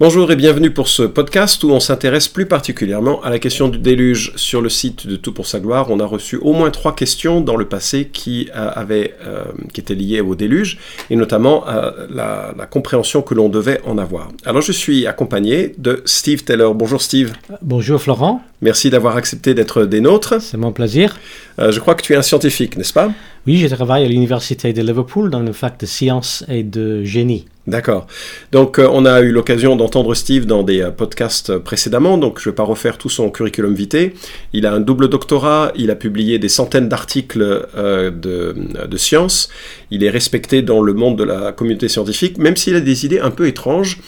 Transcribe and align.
Bonjour 0.00 0.30
et 0.30 0.36
bienvenue 0.36 0.70
pour 0.70 0.86
ce 0.86 1.02
podcast 1.02 1.64
où 1.64 1.70
on 1.70 1.80
s'intéresse 1.80 2.28
plus 2.28 2.46
particulièrement 2.46 3.20
à 3.22 3.30
la 3.30 3.40
question 3.40 3.66
du 3.66 3.78
déluge. 3.78 4.32
Sur 4.36 4.60
le 4.60 4.68
site 4.68 5.08
de 5.08 5.16
Tout 5.16 5.32
pour 5.32 5.48
sa 5.48 5.58
gloire, 5.58 5.90
on 5.90 5.98
a 5.98 6.06
reçu 6.06 6.36
au 6.36 6.52
moins 6.52 6.70
trois 6.70 6.94
questions 6.94 7.40
dans 7.40 7.56
le 7.56 7.64
passé 7.64 8.08
qui, 8.12 8.48
euh, 8.54 8.70
avaient, 8.76 9.16
euh, 9.26 9.42
qui 9.72 9.80
étaient 9.80 9.96
liées 9.96 10.20
au 10.20 10.36
déluge 10.36 10.78
et 11.10 11.16
notamment 11.16 11.66
à 11.66 11.92
la, 12.10 12.54
la 12.56 12.66
compréhension 12.66 13.22
que 13.22 13.34
l'on 13.34 13.48
devait 13.48 13.80
en 13.84 13.98
avoir. 13.98 14.28
Alors 14.44 14.62
je 14.62 14.70
suis 14.70 15.04
accompagné 15.08 15.74
de 15.78 16.00
Steve 16.04 16.44
Taylor. 16.44 16.76
Bonjour 16.76 17.02
Steve. 17.02 17.32
Bonjour 17.60 18.00
Florent. 18.00 18.40
Merci 18.62 18.90
d'avoir 18.90 19.16
accepté 19.16 19.52
d'être 19.52 19.84
des 19.84 20.00
nôtres. 20.00 20.40
C'est 20.40 20.58
mon 20.58 20.70
plaisir. 20.70 21.18
Euh, 21.58 21.72
je 21.72 21.80
crois 21.80 21.96
que 21.96 22.02
tu 22.02 22.12
es 22.12 22.16
un 22.16 22.22
scientifique, 22.22 22.76
n'est-ce 22.76 22.92
pas? 22.92 23.10
Oui, 23.48 23.56
je 23.56 23.66
travaille 23.66 24.04
à 24.04 24.08
l'université 24.08 24.72
de 24.72 24.80
Liverpool 24.80 25.28
dans 25.28 25.40
le 25.40 25.52
fac 25.52 25.80
de 25.80 25.86
sciences 25.86 26.44
et 26.48 26.62
de 26.62 27.02
génie. 27.02 27.46
D'accord. 27.68 28.06
Donc 28.50 28.78
euh, 28.78 28.88
on 28.90 29.04
a 29.04 29.20
eu 29.20 29.30
l'occasion 29.30 29.76
d'entendre 29.76 30.14
Steve 30.14 30.46
dans 30.46 30.62
des 30.62 30.80
euh, 30.80 30.90
podcasts 30.90 31.58
précédemment, 31.58 32.16
donc 32.16 32.38
je 32.40 32.48
ne 32.48 32.52
vais 32.52 32.56
pas 32.56 32.62
refaire 32.62 32.96
tout 32.96 33.10
son 33.10 33.28
curriculum 33.30 33.74
vitae. 33.74 34.12
Il 34.54 34.64
a 34.64 34.72
un 34.72 34.80
double 34.80 35.08
doctorat, 35.08 35.72
il 35.76 35.90
a 35.90 35.94
publié 35.94 36.38
des 36.38 36.48
centaines 36.48 36.88
d'articles 36.88 37.66
euh, 37.76 38.10
de, 38.10 38.56
de 38.86 38.96
sciences, 38.96 39.50
il 39.90 40.02
est 40.02 40.08
respecté 40.08 40.62
dans 40.62 40.80
le 40.80 40.94
monde 40.94 41.18
de 41.18 41.24
la 41.24 41.52
communauté 41.52 41.88
scientifique, 41.88 42.38
même 42.38 42.56
s'il 42.56 42.74
a 42.74 42.80
des 42.80 43.04
idées 43.04 43.20
un 43.20 43.30
peu 43.30 43.46
étranges, 43.46 44.00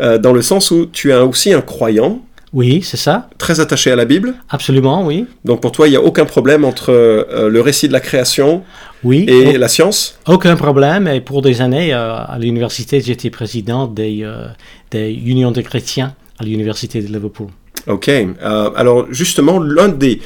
euh, 0.00 0.18
dans 0.18 0.32
le 0.32 0.42
sens 0.42 0.72
où 0.72 0.86
tu 0.86 1.12
es 1.12 1.14
aussi 1.14 1.52
un 1.52 1.60
croyant, 1.60 2.20
Oui, 2.54 2.82
c'est 2.82 2.96
ça 2.96 3.28
très 3.36 3.58
attaché 3.58 3.90
à 3.90 3.96
la 3.96 4.04
Bible. 4.04 4.34
Absolument, 4.48 5.04
oui. 5.04 5.26
Donc 5.44 5.60
pour 5.60 5.72
toi, 5.72 5.88
il 5.88 5.90
n'y 5.90 5.96
a 5.96 6.02
aucun 6.02 6.24
problème 6.24 6.64
entre 6.64 6.90
euh, 6.92 7.50
le 7.50 7.60
récit 7.60 7.88
de 7.88 7.92
la 7.92 8.00
création 8.00 8.62
Oui, 9.02 9.26
et 9.28 9.58
la 9.58 9.66
science? 9.68 10.18
Aucun 10.28 10.54
problème. 10.54 11.08
Et 11.08 11.20
pour 11.20 11.42
des 11.42 11.60
années, 11.60 11.92
euh, 11.92 12.14
à 12.14 12.38
l'université, 12.38 13.00
j'étais 13.00 13.30
président 13.30 13.88
des, 13.88 14.20
euh, 14.22 14.46
des 14.92 15.10
unions 15.12 15.50
de 15.50 15.62
chrétiens 15.62 16.14
à 16.38 16.44
l'université 16.44 17.02
de 17.02 17.08
Liverpool. 17.08 17.48
Ok. 17.88 18.08
Euh, 18.08 18.70
alors 18.76 19.06
justement, 19.10 19.58
l'un 19.58 19.88
des, 19.88 20.20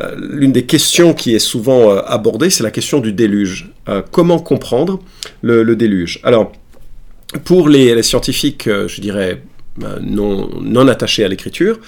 euh, 0.00 0.14
l'une 0.16 0.52
des 0.52 0.64
questions 0.64 1.12
qui 1.12 1.34
est 1.34 1.40
souvent 1.52 1.90
euh, 1.90 2.00
abordée, 2.06 2.48
c'est 2.48 2.62
la 2.62 2.70
question 2.70 3.00
du 3.00 3.12
déluge. 3.12 3.70
Comment 4.12 4.38
comprendre 4.38 5.00
le, 5.42 5.64
le 5.64 5.74
déluge? 5.74 6.20
Alors, 6.22 6.52
pour 7.44 7.68
les, 7.68 7.94
les 7.94 8.02
scientifiques, 8.04 8.68
je 8.68 9.00
dirais 9.00 9.42
non, 10.02 10.50
non 10.60 10.86
attachés 10.88 11.24
à 11.24 11.28
l'écriture, 11.28 11.78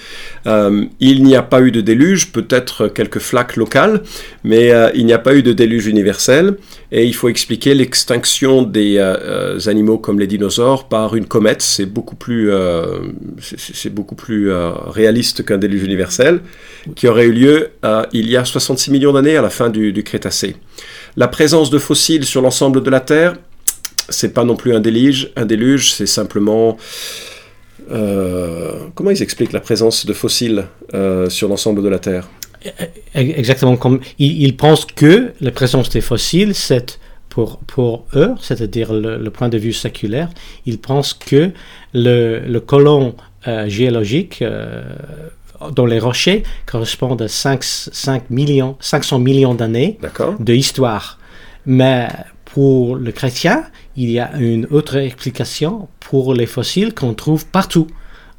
euh, 0.47 0.85
il 0.99 1.23
n'y 1.23 1.35
a 1.35 1.43
pas 1.43 1.61
eu 1.61 1.71
de 1.71 1.81
déluge, 1.81 2.31
peut-être 2.31 2.87
quelques 2.87 3.19
flaques 3.19 3.55
locales, 3.57 4.01
mais 4.43 4.71
euh, 4.71 4.89
il 4.95 5.05
n'y 5.05 5.13
a 5.13 5.19
pas 5.19 5.35
eu 5.35 5.43
de 5.43 5.53
déluge 5.53 5.85
universel. 5.85 6.55
Et 6.91 7.05
il 7.05 7.13
faut 7.13 7.29
expliquer 7.29 7.73
l'extinction 7.75 8.63
des 8.63 8.95
euh, 8.97 9.59
animaux 9.67 9.97
comme 9.97 10.19
les 10.19 10.27
dinosaures 10.27 10.87
par 10.87 11.15
une 11.15 11.25
comète. 11.25 11.61
C'est 11.61 11.85
beaucoup 11.85 12.15
plus, 12.15 12.49
c'est- 13.39 13.89
beaucoup 13.89 14.15
plus 14.15 14.51
réaliste 14.51 15.45
qu'un 15.45 15.57
déluge 15.57 15.83
universel, 15.83 16.39
qui 16.95 17.07
aurait 17.07 17.25
eu 17.25 17.31
lieu 17.33 17.69
il 18.13 18.29
y 18.29 18.37
a 18.37 18.45
66 18.45 18.91
millions 18.91 19.13
d'années 19.13 19.37
à 19.37 19.41
la 19.41 19.49
fin 19.49 19.69
du, 19.69 19.93
du 19.93 20.03
Crétacé. 20.03 20.55
La 21.17 21.27
présence 21.27 21.69
de 21.69 21.77
fossiles 21.77 22.25
sur 22.25 22.41
l'ensemble 22.41 22.81
de 22.81 22.89
la 22.89 22.99
Terre, 22.99 23.35
c'est 24.09 24.33
pas 24.33 24.43
non 24.43 24.55
plus 24.55 24.73
un 24.73 24.79
déluge. 24.79 25.31
Un 25.35 25.45
déluge, 25.45 25.91
c'est 25.91 26.05
simplement 26.05 26.77
comment 28.95 29.11
ils 29.11 29.21
expliquent 29.23 29.53
la 29.53 29.59
présence 29.59 30.05
de 30.05 30.13
fossiles 30.13 30.65
euh, 30.93 31.29
sur 31.29 31.47
l'ensemble 31.47 31.81
de 31.83 31.89
la 31.89 31.99
Terre? 31.99 32.27
E- 32.65 32.69
Exactement 33.13 33.77
comme 33.77 33.99
ils, 34.19 34.41
ils 34.43 34.55
pensent 34.57 34.85
que 34.85 35.33
la 35.41 35.51
présence 35.51 35.89
des 35.89 36.01
fossiles, 36.01 36.55
c'est 36.55 36.99
pour, 37.29 37.59
pour 37.59 38.05
eux, 38.15 38.31
c'est-à-dire 38.41 38.93
le, 38.93 39.17
le 39.17 39.29
point 39.29 39.49
de 39.49 39.57
vue 39.57 39.73
séculaire, 39.73 40.29
ils 40.65 40.79
pensent 40.79 41.13
que 41.13 41.51
le, 41.93 42.39
le 42.39 42.59
colon 42.59 43.15
euh, 43.47 43.67
géologique 43.67 44.41
euh, 44.41 44.83
dans 45.73 45.85
les 45.85 45.99
rochers 45.99 46.43
correspond 46.65 47.15
à 47.15 47.27
5, 47.27 47.63
5 47.63 48.29
millions, 48.29 48.77
500 48.79 49.19
millions 49.19 49.53
d'années 49.53 49.97
D'accord 50.01 50.35
de 50.39 50.53
histoire. 50.53 51.19
Mais 51.65 52.07
pour 52.55 52.95
le 52.95 53.11
chrétien, 53.11 53.65
il 53.97 54.09
y 54.09 54.17
a 54.17 54.31
une 54.39 54.65
autre 54.71 54.95
explication 54.95 55.89
pour 55.99 56.33
les 56.33 56.45
fossiles 56.45 56.93
qu'on 56.93 57.13
trouve 57.13 57.45
partout 57.45 57.87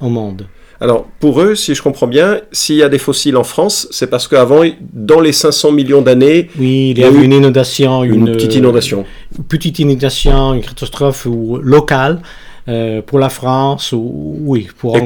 au 0.01 0.09
monde. 0.09 0.47
Alors, 0.81 1.05
pour 1.21 1.43
eux, 1.43 1.55
si 1.55 1.75
je 1.75 1.83
comprends 1.83 2.07
bien, 2.07 2.41
s'il 2.51 2.77
y 2.77 2.83
a 2.83 2.89
des 2.89 2.97
fossiles 2.97 3.37
en 3.37 3.45
France, 3.45 3.87
c'est 3.91 4.07
parce 4.07 4.27
qu'avant, 4.27 4.63
dans 4.95 5.21
les 5.21 5.33
500 5.33 5.71
millions 5.73 6.01
d'années, 6.01 6.49
Oui, 6.59 6.93
il 6.93 6.99
Il 6.99 7.01
y 7.01 7.05
a 7.05 7.11
eu 7.11 7.23
une 7.23 7.35
inondation, 7.35 8.05
une 8.05 8.27
une, 8.27 8.33
petite 8.33 8.55
inondation. 8.55 9.05
une 9.37 9.45
petite 9.45 9.81
inondation, 9.81 10.55
une 10.55 10.63
catastrophe 10.63 11.27
locale 11.63 12.23
euh, 12.69 13.01
pour 13.01 13.21
la 13.21 13.29
France 13.29 13.93
ou 13.93 14.39
oui 14.41 14.67
pour 14.77 14.97
Et 14.97 15.05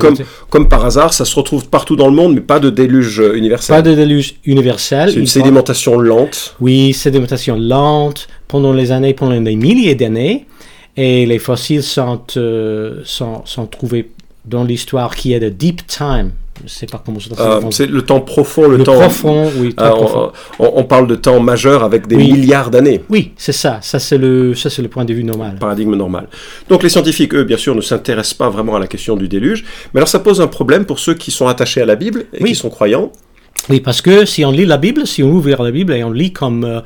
comme, 0.49 0.69
par 0.69 0.85
hasard, 0.87 1.13
ça 1.13 1.27
se 1.27 1.37
retrouve 1.37 1.69
partout 1.69 1.95
dans 1.95 2.09
le 2.09 2.15
monde, 2.15 2.35
mais 2.35 2.41
pas 2.41 2.59
de 2.59 2.71
déluge 2.71 3.21
euh, 3.21 3.35
universel. 3.37 3.77
pas 3.77 3.83
de 3.83 3.95
déluge 3.95 4.37
universel. 4.47 5.11
C'est 5.13 5.21
une 5.21 5.27
sédimentation 5.27 5.99
lente. 5.99 6.57
Oui, 6.61 6.95
sédimentation 6.95 7.57
lente 7.59 8.29
pendant 8.49 8.73
les 8.73 8.93
années, 8.93 9.13
pendant 9.13 9.39
des 9.39 9.57
milliers 9.57 9.95
d'années, 9.95 10.47
et 10.97 11.27
les 11.27 11.39
fossiles 11.39 11.83
sont, 11.83 12.23
euh, 12.39 13.03
sont, 13.05 13.43
sont 13.45 13.67
trouvés 13.67 14.11
dans 14.47 14.65
l'histoire 14.65 15.15
qui 15.15 15.35
est 15.35 15.41
de 15.41 15.51
deep 15.51 15.87
time. 15.87 16.31
Je 16.65 16.71
sais 16.73 16.87
pas 16.87 17.03
comment 17.05 17.19
Euh, 17.39 17.61
c'est 17.71 17.87
le 17.87 18.03
temps 18.03 18.21
profond, 18.21 18.69
le, 18.69 18.77
le 18.79 18.85
temps. 18.85 18.95
profond, 18.99 19.51
oui, 19.59 19.75
très 19.75 19.87
Euh, 19.87 19.91
profond. 19.91 20.33
on, 20.59 20.65
on- 20.67 20.73
on 20.81 20.85
parle 20.85 21.07
de 21.07 21.15
temps 21.15 21.41
majeur 21.41 21.83
avec 21.85 22.07
des 22.07 22.17
Oui. 22.17 22.33
milliards 22.33 22.71
d'années. 22.71 23.03
Oui, 23.09 23.33
c'est 23.37 23.53
ça. 23.53 23.79
Ça, 23.83 23.99
c'est 23.99 24.19
le, 24.19 24.55
ça, 24.55 24.69
c'est 24.71 24.83
le 24.83 24.89
point 24.89 25.05
de 25.05 25.15
vue 25.15 25.25
normal. 25.25 25.57
paradigme 25.59 25.95
normal. 25.95 26.29
Donc 26.69 26.83
les 26.83 26.89
scientifiques, 26.89 27.35
eux, 27.35 27.45
bien 27.45 27.57
sûr, 27.57 27.75
ne 27.75 27.81
s'intéressent 27.81 28.35
pas 28.35 28.49
vraiment 28.51 28.77
à 28.77 28.79
la 28.79 28.87
question 28.87 29.17
du 29.17 29.29
déluge, 29.29 29.65
mais 29.95 29.99
alors 30.01 30.09
ça 30.09 30.19
pose 30.21 30.41
un 30.41 30.47
problème 30.49 30.85
pour 30.85 30.99
ceux 30.99 31.15
qui 31.15 31.31
sont 31.31 31.47
attachés 31.49 31.81
à 31.81 31.87
la 31.87 31.97
Bible 31.97 32.27
et 32.35 32.43
Oui. 32.43 32.51
qui 32.51 32.55
sont 32.57 32.71
croyants. 32.71 33.11
Oui, 33.69 33.81
parce 33.81 34.01
que 34.01 34.25
si 34.25 34.45
on 34.45 34.51
lit 34.53 34.65
la 34.65 34.79
Bible, 34.79 35.07
si 35.07 35.23
on 35.23 35.31
ouvre 35.31 35.51
la 35.65 35.71
Bible 35.71 35.93
et 35.93 36.03
on 36.03 36.13
lit 36.13 36.33
comme, 36.33 36.65
euh, 36.65 36.81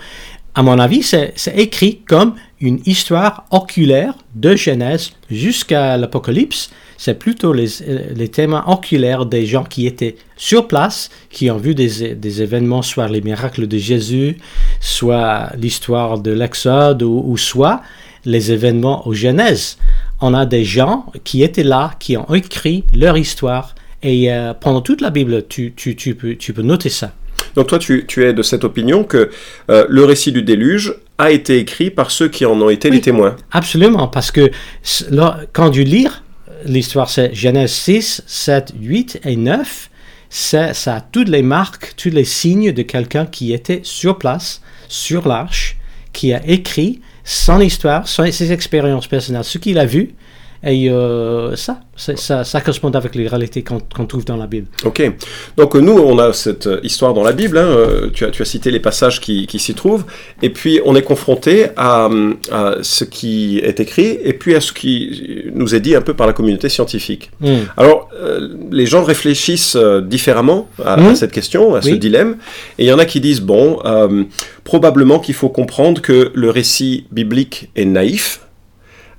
à 0.54 0.62
mon 0.62 0.78
avis, 0.78 1.02
c'est 1.02 1.34
écrit 1.56 2.02
comme 2.06 2.34
une 2.60 2.80
histoire 2.86 3.44
oculaire 3.50 4.14
de 4.36 4.54
Genèse 4.54 5.10
jusqu'à 5.28 5.96
l'Apocalypse. 5.96 6.70
C'est 6.96 7.18
plutôt 7.18 7.52
les, 7.52 7.82
euh, 7.82 8.12
les 8.14 8.28
témoins 8.28 8.64
oculaires 8.68 9.26
des 9.26 9.46
gens 9.46 9.64
qui 9.64 9.86
étaient 9.86 10.14
sur 10.36 10.68
place, 10.68 11.10
qui 11.28 11.50
ont 11.50 11.56
vu 11.56 11.74
des, 11.74 12.14
des 12.14 12.42
événements, 12.42 12.82
soit 12.82 13.08
les 13.08 13.20
miracles 13.20 13.66
de 13.66 13.78
Jésus, 13.78 14.36
soit 14.80 15.50
l'histoire 15.58 16.20
de 16.20 16.30
l'Exode, 16.30 17.02
ou, 17.02 17.24
ou 17.26 17.36
soit 17.36 17.82
les 18.24 18.52
événements 18.52 19.06
au 19.08 19.12
Genèse. 19.12 19.76
On 20.20 20.34
a 20.34 20.46
des 20.46 20.64
gens 20.64 21.06
qui 21.24 21.42
étaient 21.42 21.64
là, 21.64 21.94
qui 21.98 22.16
ont 22.16 22.32
écrit 22.32 22.84
leur 22.94 23.18
histoire. 23.18 23.74
Et 24.04 24.32
euh, 24.32 24.54
pendant 24.54 24.82
toute 24.82 25.00
la 25.00 25.10
Bible, 25.10 25.46
tu, 25.48 25.74
tu, 25.74 25.96
tu, 25.96 26.14
peux, 26.14 26.36
tu 26.36 26.52
peux 26.52 26.62
noter 26.62 26.90
ça. 26.90 27.12
Donc 27.56 27.68
toi, 27.68 27.78
tu, 27.78 28.04
tu 28.06 28.24
es 28.24 28.32
de 28.32 28.42
cette 28.42 28.64
opinion 28.64 29.04
que 29.04 29.30
euh, 29.70 29.86
le 29.88 30.04
récit 30.04 30.32
du 30.32 30.42
déluge 30.42 30.94
a 31.18 31.30
été 31.30 31.58
écrit 31.58 31.90
par 31.90 32.10
ceux 32.10 32.28
qui 32.28 32.44
en 32.46 32.60
ont 32.60 32.70
été 32.70 32.88
Oui. 32.88 32.96
les 32.96 33.00
témoins. 33.00 33.36
Absolument, 33.52 34.08
parce 34.08 34.30
que 34.30 34.50
là, 35.10 35.40
quand 35.52 35.70
tu 35.70 35.84
lis 35.84 36.08
l'histoire, 36.64 37.08
c'est 37.10 37.34
Genèse 37.34 37.70
6, 37.72 38.22
7, 38.26 38.72
8 38.80 39.20
et 39.24 39.36
9, 39.36 39.90
c'est- 40.30 40.74
ça 40.74 40.96
a 40.96 41.00
toutes 41.00 41.28
les 41.28 41.42
marques, 41.42 41.94
tous 41.96 42.10
les 42.10 42.24
signes 42.24 42.72
de 42.72 42.82
quelqu'un 42.82 43.26
qui 43.26 43.52
était 43.52 43.80
sur 43.84 44.18
place, 44.18 44.60
sur 44.88 45.28
l'arche, 45.28 45.76
qui 46.12 46.32
a 46.32 46.40
écrit 46.46 47.00
son 47.24 47.60
histoire, 47.60 48.08
son- 48.08 48.30
ses 48.32 48.52
expériences 48.52 49.06
personnelles, 49.06 49.44
ce 49.44 49.58
qu'il 49.58 49.78
a 49.78 49.86
vu. 49.86 50.14
Et 50.66 50.88
euh, 50.88 51.54
ça, 51.56 51.80
ça, 51.96 52.44
ça 52.44 52.60
correspond 52.60 52.90
avec 52.90 53.14
les 53.14 53.28
réalités 53.28 53.62
qu'on 53.62 54.06
trouve 54.06 54.24
dans 54.24 54.36
la 54.36 54.46
Bible. 54.46 54.66
Ok. 54.84 55.02
Donc 55.56 55.76
euh, 55.76 55.80
nous, 55.80 55.92
on 55.92 56.18
a 56.18 56.32
cette 56.32 56.66
euh, 56.66 56.80
histoire 56.82 57.12
dans 57.14 57.22
la 57.22 57.32
Bible. 57.32 57.58
hein, 57.58 58.08
tu, 58.12 58.24
as, 58.24 58.30
tu 58.30 58.42
as 58.42 58.44
cité 58.44 58.70
les 58.70 58.80
passages 58.80 59.20
qui, 59.20 59.46
qui 59.46 59.58
s'y 59.58 59.74
trouvent. 59.74 60.04
Et 60.42 60.50
puis, 60.50 60.80
on 60.84 60.96
est 60.96 61.02
confronté 61.02 61.66
à, 61.76 62.08
à 62.50 62.74
ce 62.82 63.04
qui 63.04 63.58
est 63.58 63.78
écrit 63.80 64.18
et 64.22 64.32
puis 64.32 64.54
à 64.54 64.60
ce 64.60 64.72
qui 64.72 65.44
nous 65.54 65.74
est 65.74 65.80
dit 65.80 65.94
un 65.94 66.02
peu 66.02 66.14
par 66.14 66.26
la 66.26 66.32
communauté 66.32 66.68
scientifique. 66.68 67.30
Hmm. 67.40 67.56
Alors, 67.76 68.08
euh, 68.20 68.48
les 68.70 68.86
gens 68.86 69.04
réfléchissent 69.04 69.76
différemment 70.04 70.68
à, 70.82 70.94
à 70.94 70.96
Mhm. 70.96 71.14
cette 71.16 71.32
question, 71.32 71.74
à 71.74 71.82
ce 71.82 71.90
dilemme. 71.90 72.36
Et 72.78 72.84
il 72.84 72.88
y 72.88 72.92
en 72.92 72.98
a 72.98 73.04
qui 73.04 73.20
disent, 73.20 73.40
bon, 73.42 73.78
euh, 73.84 74.22
probablement 74.64 75.18
qu'il 75.18 75.34
faut 75.34 75.50
comprendre 75.50 76.00
que 76.00 76.30
le 76.34 76.50
récit 76.50 77.04
biblique 77.12 77.68
est 77.76 77.84
naïf, 77.84 78.40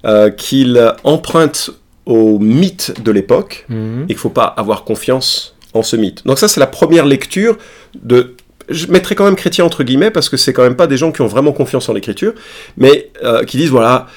euh, 0.05 0.29
qu'il 0.29 0.93
emprunte 1.03 1.71
au 2.05 2.37
mythe 2.39 2.93
de 3.03 3.11
l'époque, 3.11 3.65
Mhm. 3.69 4.03
et 4.03 4.07
qu'il 4.07 4.15
ne 4.15 4.19
faut 4.19 4.29
pas 4.29 4.45
avoir 4.45 4.83
confiance 4.83 5.55
en 5.73 5.81
ce 5.81 5.95
mythe. 5.95 6.25
Donc 6.25 6.37
ça, 6.39 6.47
c'est 6.47 6.59
la 6.59 6.67
première 6.67 7.05
lecture 7.05 7.57
de... 7.95 8.35
Je 8.69 8.87
mettrai 8.87 9.15
quand 9.15 9.25
même 9.25 9.35
chrétien 9.35 9.65
entre 9.65 9.83
guillemets, 9.83 10.11
parce 10.11 10.29
que 10.29 10.37
c'est 10.37 10.53
quand 10.53 10.63
même 10.63 10.75
pas 10.75 10.87
des 10.87 10.97
gens 10.97 11.11
qui 11.11 11.21
ont 11.21 11.27
vraiment 11.27 11.51
confiance 11.51 11.89
en 11.89 11.93
l'écriture, 11.93 12.33
mais 12.77 13.11
euh, 13.23 13.43
qui 13.43 13.57
disent, 13.57 13.69
voilà, 13.69 14.07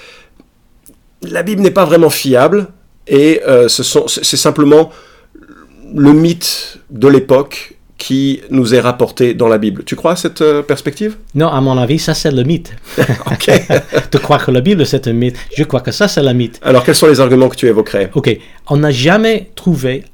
la 1.23 1.43
Bible 1.43 1.62
n'est 1.62 1.70
pas 1.70 1.85
vraiment 1.85 2.11
fiable, 2.11 2.69
et 3.06 3.40
euh, 3.49 3.69
c'est 3.69 4.37
simplement 4.37 4.90
le 5.94 6.12
mythe 6.12 6.79
de 6.90 7.08
l'époque 7.08 7.78
qui 7.99 8.41
nous 8.50 8.75
est 8.75 8.81
rapporté 8.81 9.35
dans 9.35 9.49
la 9.49 9.59
Bible. 9.59 9.83
Tu 9.85 9.97
crois 9.97 10.12
à 10.12 10.17
cette 10.17 10.41
euh, 10.41 10.62
perspective? 10.62 11.17
Non, 11.35 11.49
à 11.49 11.61
mon 11.61 11.77
avis, 11.77 11.99
ça 11.99 12.15
c'est 12.15 12.31
le 12.31 12.45
mythe. 12.45 12.73
Ok. 13.31 13.50
de 14.12 14.19
croire 14.19 14.45
que 14.47 14.50
la 14.53 14.61
Bible 14.61 14.87
c'est 14.87 15.06
un 15.09 15.12
mythe, 15.12 15.37
je 15.56 15.65
crois 15.65 15.81
que 15.81 15.91
ça 15.91 16.06
c'est 16.09 16.23
le 16.23 16.33
mythe. 16.33 16.61
Alors, 16.62 16.85
quels 16.85 16.95
sont 16.95 17.09
les 17.09 17.21
arguments 17.21 17.49
que 17.49 17.56
tu 17.56 17.67
évoquerais? 17.67 18.11
Ok, 18.15 18.39
on 18.69 18.77
n'a 18.79 18.91
jamais 18.93 19.50
trouvé 19.56 20.05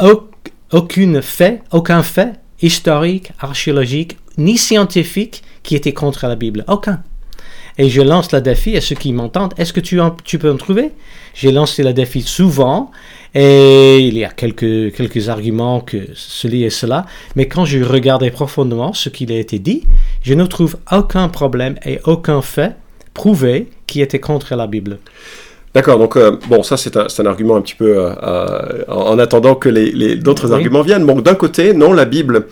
au- 0.00 0.28
aucune 0.72 1.20
fait, 1.20 1.62
aucun 1.72 2.02
fait 2.02 2.32
historique, 2.62 3.32
archéologique, 3.40 4.16
ni 4.38 4.56
scientifique 4.56 5.42
qui 5.62 5.74
était 5.76 5.92
contre 5.92 6.26
la 6.26 6.36
Bible. 6.36 6.64
Aucun. 6.68 7.02
Et 7.78 7.90
je 7.90 8.00
lance 8.00 8.32
le 8.32 8.40
défi 8.40 8.74
à 8.76 8.80
ceux 8.80 8.94
qui 8.94 9.12
m'entendent. 9.12 9.52
Est-ce 9.58 9.72
que 9.74 9.80
tu, 9.80 10.00
en- 10.00 10.16
tu 10.24 10.38
peux 10.38 10.50
en 10.50 10.56
trouver? 10.56 10.92
J'ai 11.34 11.52
lancé 11.52 11.82
le 11.82 11.92
défi 11.92 12.22
souvent 12.22 12.90
et 13.38 13.98
il 13.98 14.16
y 14.16 14.24
a 14.24 14.30
quelques, 14.30 14.94
quelques 14.94 15.28
arguments 15.28 15.80
que 15.80 15.98
ceci 16.14 16.64
et 16.64 16.70
cela. 16.70 17.04
Mais 17.36 17.46
quand 17.48 17.66
je 17.66 17.84
regardais 17.84 18.30
profondément 18.30 18.94
ce 18.94 19.10
qu'il 19.10 19.30
a 19.30 19.38
été 19.38 19.58
dit, 19.58 19.82
je 20.22 20.32
ne 20.32 20.46
trouve 20.46 20.76
aucun 20.90 21.28
problème 21.28 21.74
et 21.84 22.00
aucun 22.04 22.40
fait 22.40 22.76
prouvé 23.12 23.68
qui 23.86 24.00
était 24.00 24.20
contre 24.20 24.56
la 24.56 24.66
Bible. 24.66 24.98
D'accord, 25.74 25.98
donc 25.98 26.16
euh, 26.16 26.38
bon, 26.48 26.62
ça 26.62 26.78
c'est 26.78 26.96
un, 26.96 27.26
argument 27.26 27.56
un 27.56 27.60
petit 27.60 27.74
peu 27.74 27.98
euh, 27.98 28.10
euh, 28.22 28.84
en 28.88 29.08
en 29.10 29.18
attendant 29.18 29.54
que 29.54 29.68
les, 29.68 29.90
les- 29.92 30.16
d'autres 30.16 30.48
Oui. 30.48 30.54
arguments 30.54 30.80
viennent. 30.80 31.04
Bon, 31.04 31.20
d'un 31.20 31.34
côté, 31.34 31.74
non, 31.74 31.92
la 31.92 32.06
Bible 32.06 32.46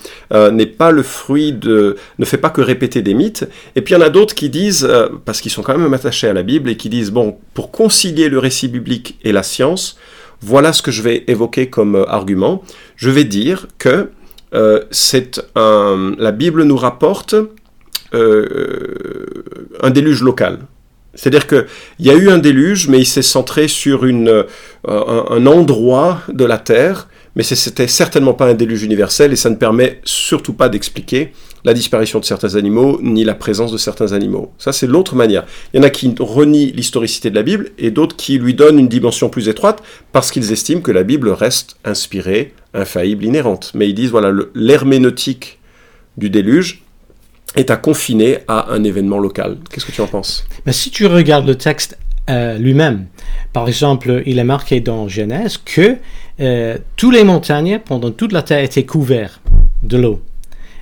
n'est 0.53 0.67
pas 0.67 0.91
le 0.91 1.03
fruit 1.03 1.53
de, 1.55 1.97
ne 2.19 2.25
fait 2.27 2.37
pas 2.37 2.51
que 2.51 2.61
répéter 2.61 3.01
des 3.01 3.15
mythes. 3.15 3.49
Et 3.77 3.81
puis 3.81 3.95
il 3.95 3.99
y 3.99 4.03
en 4.03 4.05
a 4.05 4.11
d'autres 4.11 4.35
qui 4.35 4.51
disent, 4.51 4.87
parce 5.25 5.41
qu'ils 5.41 5.51
sont 5.51 5.63
quand 5.63 5.79
même 5.79 5.95
attachés 5.95 6.29
à 6.29 6.35
la 6.35 6.43
Bible, 6.43 6.69
et 6.69 6.77
qui 6.77 6.91
disent 6.91 7.11
bon, 7.11 7.39
pour 7.55 7.71
concilier 7.71 8.29
le 8.29 8.39
récit 8.39 8.69
biblique 8.69 9.19
et 9.25 9.33
la 9.33 9.43
science, 9.43 9.97
voilà 10.44 10.73
ce 10.73 10.82
que 10.82 10.91
je 10.91 11.02
vais 11.02 11.25
évoquer 11.26 11.70
comme 11.70 11.96
euh, 11.96 12.05
argument. 12.08 12.62
Je 12.96 13.11
vais 13.11 13.25
dire 13.25 13.67
que 13.79 14.11
euh, 14.55 14.85
la 16.19 16.32
Bible 16.32 16.62
nous 16.64 16.76
rapporte 16.76 17.35
euh, 18.14 19.25
un 19.82 19.91
déluge 19.91 20.23
local. 20.23 20.61
C'est-à-dire 21.14 21.46
qu'il 21.46 21.67
y 22.00 22.11
a 22.11 22.14
eu 22.14 22.29
un 22.29 22.38
déluge, 22.38 22.88
mais 22.88 22.99
il 22.99 23.06
s'est 23.06 23.23
centré 23.23 23.69
sur 23.69 24.05
un 24.05 25.46
endroit 25.46 26.20
de 26.29 26.44
la 26.44 26.58
Terre, 26.58 27.08
mais 27.37 27.43
c'était 27.43 27.89
certainement 27.89 28.35
pas 28.35 28.47
un 28.47 28.55
déluge 28.55 28.83
universel, 28.83 29.33
et 29.33 29.37
ça 29.37 29.51
ne 29.51 29.57
permet 29.57 30.01
surtout 30.05 30.53
pas 30.53 30.69
d'expliquer 30.69 31.33
la 31.65 31.75
disparition 31.75 32.21
de 32.21 32.25
certains 32.25 32.57
animaux, 32.57 33.01
ni 33.03 33.25
la 33.25 33.35
présence 33.35 33.73
de 33.73 33.79
certains 33.79 34.13
animaux. 34.13 34.53
Ça, 34.59 34.73
c'est 34.73 34.87
l'autre 34.87 35.17
manière. 35.17 35.47
Il 35.73 35.79
y 35.79 35.81
en 35.81 35.83
a 35.83 35.91
qui 35.91 36.15
renient 36.19 36.73
l'historicité 36.75 37.31
de 37.31 37.35
la 37.35 37.43
Bible, 37.43 37.71
et 37.79 37.91
d'autres 37.91 38.17
qui 38.17 38.39
lui 38.39 38.55
donnent 38.55 38.79
une 38.79 38.89
dimension 38.89 39.31
plus 39.31 39.49
étroite, 39.49 39.83
parce 40.13 40.31
qu'ils 40.31 40.53
estiment 40.53 40.83
que 40.83 40.93
la 40.93 41.03
Bible 41.03 41.31
reste 41.31 41.77
inspirée, 41.85 42.53
infaillible, 42.75 43.25
inhérente. 43.25 43.73
Mais 43.75 43.89
ils 43.89 43.95
disent, 43.95 44.11
voilà, 44.11 44.33
l'herméneutique 44.55 45.59
du 46.19 46.29
déluge 46.31 46.83
est 47.57 47.71
à 47.71 47.77
confiner 47.77 48.39
à 48.47 48.73
un 48.73 48.85
événement 48.85 49.19
local. 49.19 49.59
Qu'est-ce 49.71 49.87
que 49.87 49.93
tu 49.93 50.01
en 50.01 50.07
penses? 50.07 50.45
Mais 50.67 50.73
si 50.73 50.91
tu 50.91 51.07
regardes 51.07 51.47
le 51.47 51.55
texte 51.55 51.97
euh, 52.31 52.59
lui-même, 52.59 53.06
par 53.53 53.69
exemple, 53.69 54.23
il 54.26 54.38
est 54.38 54.44
marqué 54.44 54.81
dans 54.81 55.09
Genèse 55.09 55.59
que 55.59 55.97
euh, 56.41 56.79
tous 56.97 57.11
les 57.12 57.23
montagnes 57.23 57.79
pendant 57.79 58.11
toute 58.11 58.32
la 58.32 58.43
terre 58.43 58.65
étaient 58.65 58.85
couverts 58.85 59.41
de 59.82 59.97
l'eau. 59.97 60.23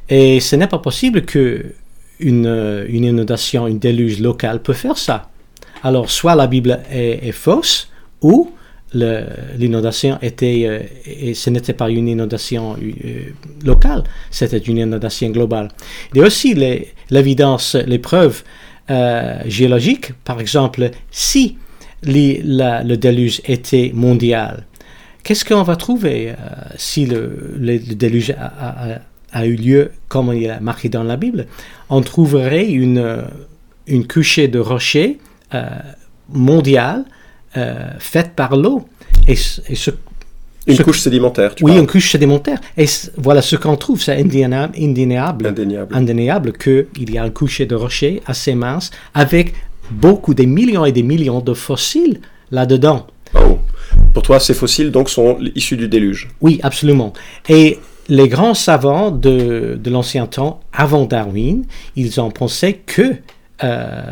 Et 0.08 0.40
ce 0.40 0.56
n'est 0.56 0.66
pas 0.66 0.78
possible 0.78 1.22
que 1.22 1.74
une, 2.20 2.46
euh, 2.46 2.86
une 2.88 3.04
inondation, 3.04 3.66
une 3.66 3.78
déluge 3.78 4.20
locale 4.20 4.62
peut 4.62 4.72
faire 4.72 4.96
ça. 4.96 5.28
Alors, 5.82 6.10
soit 6.10 6.34
la 6.34 6.46
Bible 6.46 6.80
est, 6.90 7.32
fausse, 7.32 7.90
ou 8.22 8.52
l'inondation 8.94 10.18
était, 10.22 10.64
euh, 10.66 10.80
et 11.04 11.34
ce 11.34 11.50
n'était 11.50 11.72
pas 11.72 11.90
une 11.90 12.08
inondation 12.08 12.76
locale, 13.64 14.04
c'était 14.30 14.58
une 14.58 14.78
inondation 14.78 15.28
globale. 15.30 15.68
Il 16.14 16.20
y 16.20 16.22
a 16.22 16.26
aussi 16.26 16.54
l'évidence, 17.10 17.74
les 17.74 17.98
preuves 17.98 18.44
euh, 18.92 19.40
géologiques. 19.46 20.12
Par 20.24 20.40
exemple, 20.40 20.90
si 21.10 21.56
le 22.02 22.94
déluge 22.96 23.40
était 23.46 23.90
mondial, 23.94 24.66
qu'est-ce 25.22 25.44
qu'on 25.44 25.62
va 25.62 25.76
trouver 25.76 26.30
euh, 26.30 26.34
si 26.76 27.06
le, 27.06 27.78
déluge 27.78 28.34
a, 28.38 29.46
eu 29.46 29.56
lieu 29.56 29.92
comme 30.08 30.32
il 30.34 30.44
est 30.44 30.60
marqué 30.60 30.88
dans 30.88 31.04
la 31.04 31.16
Bible? 31.16 31.46
On 31.88 32.02
trouverait 32.02 32.68
une, 32.68 32.98
euh, 32.98 33.22
une 33.86 34.06
couchée 34.06 34.48
de 34.48 34.58
rochers 34.58 35.18
euh, 35.54 35.68
mondiale 36.28 37.04
faite 37.98 38.32
par 38.34 38.56
l'eau. 38.56 38.88
Et, 39.28 39.32
et 39.32 39.74
ce 39.74 39.90
Une 40.66 40.76
Ce- 40.76 40.82
couche 40.82 41.00
sédimentaire, 41.00 41.54
tu 41.54 41.64
oui, 41.64 41.72
parles. 41.72 41.80
une 41.82 41.86
couche 41.88 42.12
sédimentaire. 42.12 42.60
Et 42.76 42.86
voilà 43.16 43.42
ce 43.42 43.56
qu'on 43.56 43.76
trouve, 43.76 44.00
c'est 44.00 44.16
indénia- 44.16 44.70
indéniable, 44.78 45.48
Indéniable. 45.48 45.94
indéniable 45.94 46.52
qu'il 46.52 47.10
y 47.12 47.18
a 47.18 47.24
un 47.24 47.30
coucher 47.30 47.66
de 47.66 47.74
rocher 47.74 48.22
assez 48.26 48.54
mince 48.54 48.90
avec 49.12 49.54
beaucoup, 49.90 50.34
des 50.34 50.46
millions 50.46 50.84
et 50.84 50.92
des 50.92 51.02
millions 51.02 51.40
de 51.40 51.52
fossiles 51.54 52.20
là-dedans. 52.52 53.06
Oh. 53.34 53.58
Pour 54.14 54.22
toi, 54.22 54.38
ces 54.38 54.54
fossiles 54.54 54.90
donc 54.92 55.10
sont 55.10 55.38
issus 55.56 55.76
du 55.76 55.88
déluge. 55.88 56.28
Oui, 56.40 56.60
absolument. 56.62 57.12
Et 57.48 57.78
les 58.08 58.28
grands 58.28 58.54
savants 58.54 59.10
de, 59.10 59.78
de 59.82 59.90
l'ancien 59.90 60.26
temps, 60.26 60.60
avant 60.72 61.06
Darwin, 61.06 61.64
ils 61.96 62.20
ont 62.20 62.30
pensé 62.30 62.74
que 62.86 63.14
euh, 63.64 64.02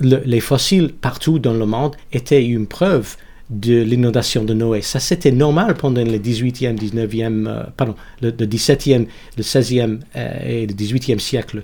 le- 0.00 0.22
les 0.24 0.40
fossiles 0.40 0.92
partout 1.00 1.38
dans 1.38 1.52
le 1.54 1.66
monde 1.66 1.94
étaient 2.12 2.44
une 2.44 2.66
preuve 2.66 3.16
de 3.52 3.82
l'inondation 3.82 4.44
de 4.44 4.54
Noé. 4.54 4.82
Ça, 4.82 4.98
c'était 5.00 5.30
normal 5.32 5.74
pendant 5.76 6.02
le 6.04 6.18
18e, 6.18 6.74
19e, 6.74 7.46
euh, 7.46 7.62
pardon, 7.76 7.94
le, 8.20 8.32
le 8.36 8.46
17e, 8.46 9.06
le 9.36 9.42
16e 9.42 10.00
euh, 10.16 10.38
et 10.44 10.66
le 10.66 10.74
18e 10.74 11.18
siècle. 11.20 11.62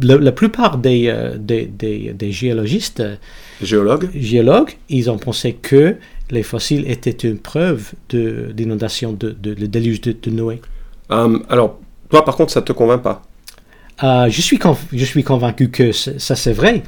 Le- 0.00 0.18
la 0.18 0.32
plupart 0.32 0.78
des, 0.78 1.08
euh, 1.08 1.36
des, 1.38 1.66
des- 1.66 2.12
des 2.12 2.32
géologistes, 2.32 3.00
euh, 3.00 3.16
Géologue 3.62 4.08
géologues, 4.14 4.76
ils 4.88 5.10
ont 5.10 5.18
pensé 5.18 5.54
que 5.54 5.96
les 6.30 6.42
fossiles 6.42 6.88
étaient 6.90 7.28
une 7.28 7.38
preuve 7.38 7.92
de 8.10 8.52
l'inondation 8.56 9.12
de, 9.12 9.30
de, 9.30 9.52
le 9.54 9.68
déluge 9.68 10.00
de, 10.00 10.12
de 10.12 10.30
Noé. 10.30 10.60
Alors, 11.08 11.78
toi, 12.08 12.24
par 12.24 12.36
contre, 12.36 12.52
ça 12.52 12.62
te 12.62 12.72
convainc 12.72 13.02
pas? 13.02 13.22
Je, 14.02 14.40
suis 14.40 14.58
je 14.92 15.04
suis 15.04 15.22
convaincu 15.24 15.70
que 15.70 15.92
ça 15.92 16.36
c'est 16.36 16.52
vrai. 16.52 16.82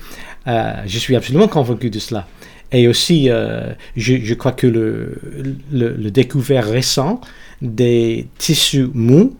Je 0.47 0.99
suis 0.99 1.17
absolument 1.17 1.49
convaincu 1.49 1.91
de 1.91 1.99
cela. 1.99 2.27
Et 2.73 2.89
aussi, 2.89 3.29
euh, 3.29 3.73
je, 3.97 4.35
crois 4.35 4.53
que 4.53 4.67
le, 4.67 6.11
découvert 6.11 6.67
récent 6.67 7.21
des 7.61 8.27
tissus 8.39 8.89
mous 8.95 9.37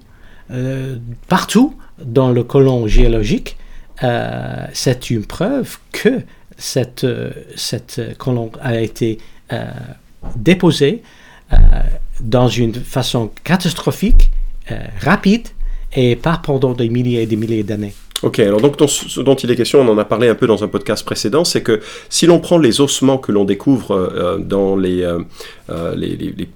euh, 0.51 0.99
partout 1.29 1.75
dans 2.05 2.31
le 2.31 2.45
colon 2.45 2.87
géologique, 2.87 3.57
euh, 4.03 4.67
c'est 4.75 5.11
une 5.11 5.25
preuve 5.25 5.79
que 5.93 6.21
cette, 6.59 7.07
cette 7.57 8.17
colon 8.19 8.51
a 8.61 8.81
été 8.81 9.19
déposée 10.37 11.03
dans 12.21 12.49
une 12.49 12.75
façon 12.75 13.31
catastrophique, 13.45 14.31
rapide, 15.01 15.49
et 15.95 16.17
pas 16.17 16.41
pendant 16.43 16.73
des 16.73 16.89
milliers 16.89 17.23
et 17.23 17.27
des 17.27 17.37
milliers 17.37 17.63
d'années. 17.63 17.95
Ok, 18.23 18.39
alors 18.39 18.61
donc 18.61 18.77
ce 18.89 19.21
dont 19.21 19.35
il 19.35 19.51
est 19.51 19.57
question, 19.57 19.81
on 19.81 19.89
en 19.89 19.99
a 19.99 20.05
parlé 20.05 20.29
un 20.29 20.37
peu 20.37 20.47
dans 20.47 20.63
un 20.63 20.69
podcast 20.69 21.05
précédent, 21.05 21.43
c'est 21.45 21.63
que 21.63 21.81
si 22.09 22.27
l'on 22.27 22.39
prend 22.39 22.57
les 22.57 22.81
ossements 22.81 23.19
que 23.19 23.33
l'on 23.33 23.45
découvre 23.45 23.93
euh, 23.97 24.39
dans 24.39 24.77
les, 24.77 25.05
euh, 25.71 25.95
les, 25.95 26.09
les- 26.17 26.35
les- 26.37 26.49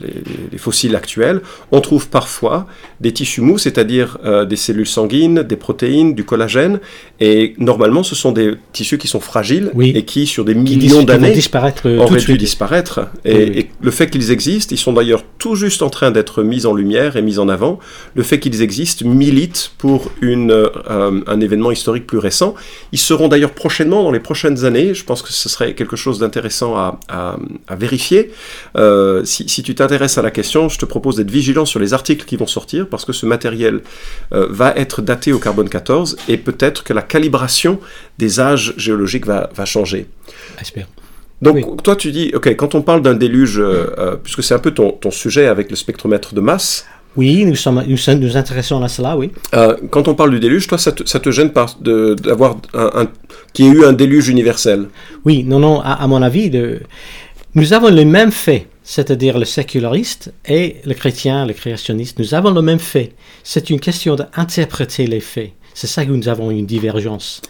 les- 0.00 0.22
les 0.52 0.58
fossiles 0.58 0.96
actuels, 0.96 1.40
on 1.72 1.80
trouve 1.80 2.08
parfois 2.08 2.66
des 3.00 3.12
tissus 3.12 3.40
mous, 3.40 3.58
c'est-à-dire 3.58 4.18
euh, 4.24 4.44
des 4.44 4.56
cellules 4.56 4.86
sanguines, 4.86 5.42
des 5.42 5.56
protéines, 5.56 6.14
du 6.14 6.24
collagène, 6.24 6.80
et 7.20 7.54
normalement 7.58 8.02
ce 8.02 8.14
sont 8.14 8.32
des 8.32 8.54
tissus 8.72 8.98
qui 8.98 9.08
sont 9.08 9.20
fragiles 9.20 9.70
Oui. 9.74 9.92
et 9.94 10.04
qui 10.04 10.26
sur 10.26 10.44
des 10.44 10.54
millions 10.54 11.02
d'années 11.02 11.32
disparaître 11.32 11.82
euh, 11.86 11.98
auraient 11.98 12.20
dû 12.20 12.36
disparaître. 12.38 13.00
Et, 13.24 13.34
Oui, 13.36 13.44
oui. 13.50 13.58
et 13.60 13.70
le 13.80 13.90
fait 13.90 14.08
qu'ils 14.10 14.30
existent, 14.30 14.74
ils 14.74 14.78
sont 14.78 14.92
d'ailleurs 14.92 15.22
tout 15.38 15.54
juste 15.56 15.82
en 15.82 15.90
train 15.90 16.10
d'être 16.10 16.42
mis 16.42 16.66
en 16.66 16.74
lumière 16.74 17.16
et 17.16 17.22
mis 17.22 17.38
en 17.38 17.48
avant. 17.48 17.78
Le 18.14 18.22
fait 18.22 18.40
qu'ils 18.40 18.62
existent 18.62 19.06
milite 19.06 19.72
pour 19.78 20.10
une, 20.20 20.50
euh, 20.50 21.20
un 21.26 21.40
événement 21.40 21.70
historique 21.70 22.06
plus 22.06 22.18
récent. 22.18 22.54
Ils 22.92 22.98
seront 22.98 23.28
d'ailleurs 23.28 23.52
prochainement, 23.52 24.02
dans 24.02 24.10
les 24.10 24.20
prochaines 24.20 24.64
années, 24.64 24.94
je 24.94 25.04
pense 25.04 25.22
que 25.22 25.32
ce 25.32 25.48
serait 25.48 25.74
quelque 25.74 25.96
chose 25.96 26.18
d'intéressant 26.18 26.76
à, 26.76 26.98
à- 27.08 27.36
à 27.68 27.76
vérifier. 27.76 28.23
Euh, 28.76 29.24
si, 29.24 29.48
si 29.48 29.62
tu 29.62 29.74
t'intéresses 29.74 30.18
à 30.18 30.22
la 30.22 30.30
question, 30.30 30.68
je 30.68 30.78
te 30.78 30.84
propose 30.84 31.16
d'être 31.16 31.30
vigilant 31.30 31.64
sur 31.64 31.80
les 31.80 31.92
articles 31.94 32.24
qui 32.24 32.36
vont 32.36 32.46
sortir, 32.46 32.88
parce 32.88 33.04
que 33.04 33.12
ce 33.12 33.26
matériel 33.26 33.80
euh, 34.32 34.46
va 34.50 34.72
être 34.76 35.02
daté 35.02 35.32
au 35.32 35.38
carbone 35.38 35.68
14, 35.68 36.16
et 36.28 36.36
peut-être 36.36 36.84
que 36.84 36.92
la 36.92 37.02
calibration 37.02 37.78
des 38.18 38.40
âges 38.40 38.74
géologiques 38.76 39.26
va, 39.26 39.50
va 39.54 39.64
changer. 39.64 40.06
J'espère. 40.58 40.86
Donc, 41.42 41.56
Oui. 41.56 41.64
toi, 41.82 41.96
tu 41.96 42.10
dis, 42.12 42.30
ok, 42.34 42.54
quand 42.56 42.74
on 42.74 42.82
parle 42.82 43.02
d'un 43.02 43.14
déluge, 43.14 43.58
euh, 43.58 44.16
puisque 44.22 44.42
c'est 44.42 44.54
un 44.54 44.58
peu 44.58 44.70
ton, 44.70 44.92
ton 44.92 45.10
sujet 45.10 45.46
avec 45.46 45.68
le 45.70 45.76
spectromètre 45.76 46.34
de 46.34 46.40
masse, 46.40 46.86
Oui, 47.16 47.44
nous, 47.44 47.54
sommes, 47.54 47.82
nous 47.86 48.36
intéressons 48.36 48.82
à 48.82 48.88
cela, 48.88 49.16
oui. 49.16 49.30
euh, 49.54 49.76
quand 49.90 50.08
on 50.08 50.14
parle 50.14 50.30
du 50.30 50.40
déluge, 50.40 50.66
toi, 50.66 50.78
ça 50.78 50.90
te, 50.92 51.06
ça 51.06 51.20
te 51.20 51.30
gêne 51.30 51.52
de- 51.80 52.14
d'avoir 52.14 52.56
un, 52.72 52.90
un- 53.02 53.08
qu'il 53.52 53.66
y 53.66 53.68
ait 53.68 53.72
eu 53.72 53.84
un 53.84 53.92
déluge 53.92 54.28
universel? 54.28 54.88
Oui, 55.24 55.44
non, 55.44 55.58
non, 55.60 55.80
à, 55.80 55.92
à 55.92 56.06
mon 56.08 56.22
avis, 56.22 56.50
de- 56.50 56.80
nous 57.54 57.72
avons 57.72 57.88
les 57.88 58.04
mêmes 58.04 58.32
faits 58.32 58.68
c'est-à-dire 58.84 59.38
le 59.38 59.46
séculariste 59.46 60.32
et 60.46 60.76
le 60.84 60.92
chrétien, 60.92 61.46
le 61.46 61.54
créationniste, 61.54 62.18
nous 62.18 62.34
avons 62.34 62.50
le 62.50 62.60
même 62.60 62.78
fait. 62.78 63.12
C'est 63.42 63.70
une 63.70 63.80
question 63.80 64.14
d'interpréter 64.14 65.06
les 65.06 65.20
faits. 65.20 65.52
C'est 65.72 65.86
ça 65.86 66.04
que 66.04 66.10
nous 66.10 66.28
avons 66.28 66.50
une 66.50 66.66
divergence. 66.66 67.40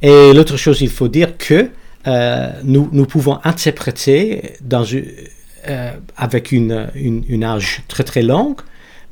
Et 0.00 0.32
l'autre 0.32 0.56
chose, 0.56 0.80
il 0.80 0.88
faut 0.88 1.08
dire 1.08 1.36
que 1.36 1.68
euh, 2.06 2.50
nous, 2.62 3.06
pouvons 3.06 3.38
interpréter 3.42 4.54
euh, 4.72 5.90
avec 6.16 6.52
une, 6.52 6.88
une, 6.94 7.24
une, 7.28 7.44
âge 7.44 7.82
très 7.88 8.04
très 8.04 8.22
longue, 8.22 8.60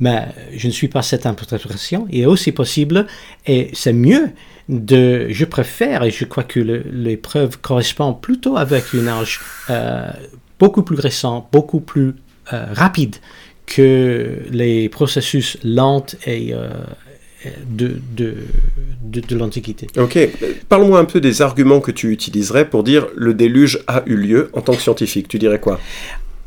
mais 0.00 0.28
je 0.56 0.66
ne 0.66 0.72
suis 0.72 0.88
pas 0.88 1.02
cette 1.02 1.26
interprétation. 1.26 2.06
Il 2.10 2.22
est 2.22 2.26
aussi 2.26 2.52
possible, 2.52 3.06
et 3.46 3.70
c'est 3.72 3.92
mieux, 3.92 4.30
de, 4.68 5.28
je 5.30 5.44
préfère, 5.44 6.02
et 6.02 6.10
je 6.10 6.24
crois 6.24 6.44
que 6.44 6.60
l'épreuve 6.60 7.58
correspond 7.60 8.12
plutôt 8.14 8.56
avec 8.56 8.92
une 8.92 9.08
âge 9.08 9.40
euh, 9.68 10.10
beaucoup 10.58 10.82
plus 10.82 10.96
récent, 10.96 11.48
beaucoup 11.52 11.80
plus 11.80 12.14
euh, 12.52 12.66
rapide 12.72 13.16
que 13.66 14.38
les 14.50 14.88
processus 14.88 15.56
lents 15.64 16.06
et, 16.26 16.52
euh, 16.52 16.68
de, 17.66 18.00
de, 18.16 18.34
de, 19.02 19.20
de 19.20 19.36
l'Antiquité. 19.36 19.86
Ok, 19.96 20.18
parle-moi 20.68 20.98
un 20.98 21.04
peu 21.04 21.20
des 21.20 21.40
arguments 21.40 21.80
que 21.80 21.90
tu 21.90 22.10
utiliserais 22.12 22.68
pour 22.68 22.82
dire 22.84 23.06
le 23.16 23.32
déluge 23.32 23.80
a 23.86 24.02
eu 24.06 24.16
lieu 24.16 24.50
en 24.52 24.60
tant 24.60 24.74
que 24.74 24.82
scientifique. 24.82 25.28
Tu 25.28 25.38
dirais 25.38 25.60
quoi? 25.60 25.80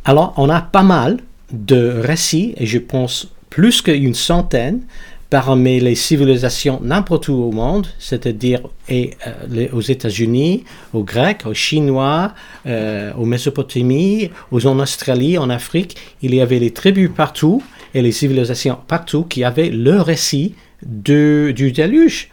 Alors, 0.06 0.34
on 0.38 0.50
a 0.50 0.62
pas 0.62 0.84
mal 0.84 1.20
de 1.52 1.88
récits, 2.00 2.54
et 2.58 2.66
je 2.66 2.78
pense 2.78 3.33
plus 3.54 3.84
qu'une 3.84 4.16
centaine, 4.16 4.80
parmi 5.30 5.80
les 5.80 5.94
civilisations 5.94 6.80
n'importe 6.84 7.28
où 7.28 7.36
au 7.36 7.52
monde, 7.52 7.86
c'est-à-dire 8.00 8.62
euh, 8.92 9.06
aux 9.72 9.82
États-Unis, 9.82 10.64
aux 10.92 11.04
Grecs, 11.04 11.46
aux 11.46 11.54
Chinois, 11.54 12.34
euh, 12.66 13.12
aux 13.16 13.26
Mésopotamies, 13.26 14.32
aux 14.52 14.66
en 14.66 14.80
Australie, 14.80 15.38
en 15.38 15.52
Afrique, 15.52 15.96
il 16.24 16.34
y 16.34 16.42
avait 16.42 16.58
les 16.58 16.72
tribus 16.72 17.12
partout 17.16 17.62
et 17.94 18.02
les 18.02 18.12
civilisations 18.12 18.80
partout 18.88 19.24
qui 19.24 19.44
avaient 19.44 19.70
le 19.70 20.02
récit 20.02 20.56
de, 20.84 21.54
du 21.56 21.72
déluge. 21.72 22.32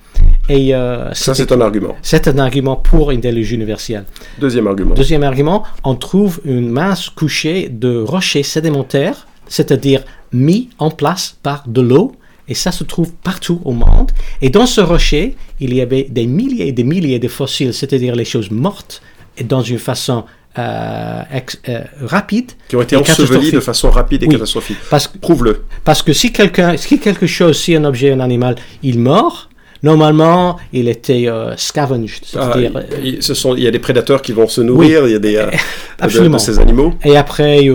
Et, 0.49 0.75
euh, 0.75 1.13
Ça, 1.13 1.35
c'est 1.35 1.53
un 1.53 1.61
argument. 1.61 1.97
C'est 2.01 2.29
un 2.29 2.39
argument 2.39 2.77
pour 2.77 3.11
une 3.11 3.21
déluge 3.21 3.53
universelle. 3.53 4.05
Deuxième 4.39 4.67
argument. 4.67 4.95
Deuxième 4.95 5.23
argument, 5.23 5.65
on 5.85 5.97
trouve 5.97 6.41
une 6.47 6.71
masse 6.71 7.11
couchée 7.11 7.69
de 7.69 8.01
rochers 8.01 8.43
sédimentaires, 8.43 9.27
c'est-à-dire 9.51 10.03
mis 10.33 10.71
en 10.79 10.91
place 10.91 11.37
par 11.43 11.65
de 11.69 11.83
l'eau 11.83 12.13
et 12.49 12.55
ça 12.55 12.73
se 12.73 12.83
trouve 12.85 13.13
partout 13.13 13.61
au 13.65 13.73
monde. 13.73 14.11
Et 14.41 14.49
dans 14.49 14.67
ce 14.67 14.81
rocher, 14.81 15.37
il 15.61 15.75
y 15.75 15.83
avait 15.83 16.05
des 16.05 16.27
milliers 16.27 16.69
et 16.69 16.73
des 16.73 16.85
milliers 16.85 17.19
de 17.19 17.29
fossiles, 17.29 17.75
c'est-à-dire 17.75 18.17
les 18.17 18.25
choses 18.25 18.51
mortes, 18.51 19.03
et 19.37 19.45
dans 19.45 19.63
une 19.63 19.79
façon 19.79 20.25
euh, 20.59 21.23
euh, 21.69 21.81
rapide. 22.01 22.53
Qui 22.69 22.77
ont 22.77 22.83
été 22.83 22.97
ensevelies 22.97 23.53
de 23.53 23.61
façon 23.61 23.91
rapide 23.91 24.23
et 24.25 24.29
catastrophique. 24.29 24.79
Prouve-le. 25.21 25.65
Parce 25.85 26.03
que 26.03 26.13
si, 26.13 26.33
quelqu'un, 26.33 26.77
si 26.77 26.99
quelque 26.99 27.27
chose, 27.27 27.59
si 27.59 27.77
un 27.77 27.85
objet, 27.85 28.11
un 28.11 28.21
animal, 28.21 28.57
il 28.83 28.99
meurt, 28.99 29.50
Normalement, 29.83 30.59
il 30.73 30.89
était 30.89 31.29
euh, 31.29 31.57
scavenged. 31.57 32.25
Ah, 32.37 32.55
il, 33.03 33.23
ce 33.23 33.35
sont, 33.35 33.55
il 33.55 33.63
y 33.63 33.67
a 33.67 33.71
des 33.71 33.79
prédateurs 33.79 34.21
qui 34.21 34.33
vont 34.33 34.49
se 34.49 34.61
nourrir, 34.61 35.07
il 35.07 35.13
y 35.13 35.15
a 35.15 35.19
des, 35.19 35.43
Absolument. 35.99 36.37
De, 36.37 36.43
ces 36.43 36.59
animaux. 36.59 36.93
Et 37.05 37.17
après, 37.17 37.67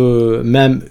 même 0.44 0.84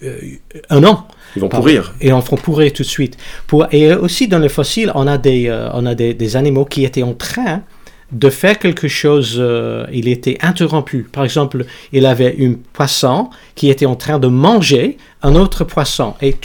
un 0.71 0.85
an, 0.85 1.07
ils 1.37 1.41
vont 1.41 1.49
pourrir. 1.49 1.95
Et 2.01 2.13
on 2.13 2.21
font 2.21 2.37
pourrir 2.37 2.73
tout 2.73 2.83
de 2.83 2.89
suite. 2.89 3.17
Pour, 3.47 3.67
et 3.73 3.93
aussi 3.95 4.29
dans 4.29 4.39
les 4.39 4.49
fossiles, 4.49 4.93
on 4.95 5.07
a, 5.07 5.19
des, 5.19 5.49
euh, 5.49 5.69
on 5.73 5.87
a 5.87 5.95
des, 5.95 6.15
des, 6.15 6.37
animaux 6.37 6.65
qui 6.65 6.85
étaient 6.85 7.03
en 7.03 7.15
train 7.15 7.63
de 8.13 8.31
faire 8.31 8.59
quelque 8.59 8.87
chose, 8.87 9.37
euh, 9.39 9.87
il 9.93 10.09
était 10.09 10.39
interrompu. 10.43 11.07
Par 11.11 11.25
exemple, 11.25 11.65
il 11.93 12.07
avait 12.07 12.37
un 12.41 12.55
poisson 12.73 13.31
qui 13.55 13.71
était 13.71 13.87
en 13.87 13.97
train 13.97 14.19
de 14.19 14.29
manger 14.29 14.99
un 15.23 15.35
autre 15.35 15.65
poisson 15.65 16.15
et 16.23 16.37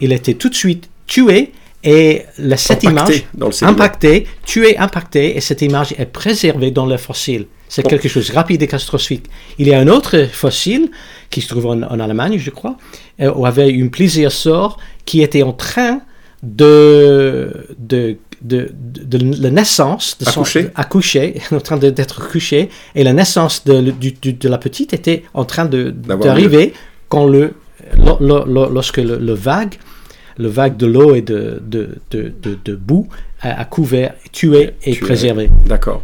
il 0.00 0.12
était 0.12 0.34
tout 0.34 0.48
de 0.48 0.54
suite 0.54 0.88
tué 1.06 1.52
et 1.82 2.24
la, 2.38 2.56
cette 2.56 2.82
image 2.82 3.24
impactée, 3.62 4.26
tué, 4.44 4.76
impacté, 4.76 5.36
et 5.36 5.40
cette 5.40 5.62
image 5.62 5.94
est 5.98 6.06
préservée 6.06 6.70
dans 6.70 6.86
le 6.86 6.96
fossile. 6.96 7.46
C'est 7.68 7.84
quelque 7.84 8.08
chose 8.08 8.28
de 8.28 8.34
rapide 8.34 8.62
et 8.62 8.66
catastrophique. 8.66 9.26
Il 9.58 9.68
y 9.68 9.72
a 9.72 9.78
un 9.78 9.86
autre 9.86 10.26
fossile 10.30 10.90
qui 11.30 11.40
se 11.40 11.48
trouve 11.48 11.66
en, 11.66 12.00
Allemagne, 12.00 12.36
je 12.38 12.50
crois, 12.50 12.76
euh, 13.20 13.32
où 13.32 13.46
avait 13.46 13.70
une 13.70 13.90
plésiosaure 13.90 14.76
qui 15.06 15.22
était 15.22 15.44
en 15.44 15.52
train 15.52 16.00
de, 16.42 17.68
de, 17.78 18.16
de, 18.42 18.72
de, 18.72 19.42
la 19.42 19.50
naissance 19.50 20.18
de 20.18 20.24
son 20.24 20.42
accoucher, 20.74 21.40
en 21.52 21.60
train 21.60 21.76
d'être 21.76 22.28
couché, 22.28 22.70
et 22.96 23.04
la 23.04 23.12
naissance 23.12 23.64
de, 23.64 23.80
de, 23.80 24.48
la 24.48 24.58
petite 24.58 24.92
était 24.92 25.22
en 25.32 25.44
train 25.44 25.66
d'arriver 25.66 26.74
quand 27.08 27.26
le, 27.26 27.54
lorsque 27.96 28.98
le 28.98 29.32
vague 29.34 29.76
le 30.38 30.48
vague 30.48 30.76
de 30.76 30.86
l'eau 30.86 31.14
et 31.14 31.22
de, 31.22 31.62
de, 31.66 31.98
de, 32.10 32.32
de, 32.42 32.74
boue 32.74 33.08
a, 33.42 33.64
couvert, 33.64 34.14
tué 34.32 34.70
et 34.84 34.94
préservé. 34.96 35.50
D'accord. 35.66 36.02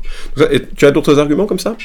Tu 0.76 0.84
as 0.84 0.90
d'autres 0.90 1.18
arguments 1.18 1.46
comme 1.46 1.58
ça? 1.58 1.76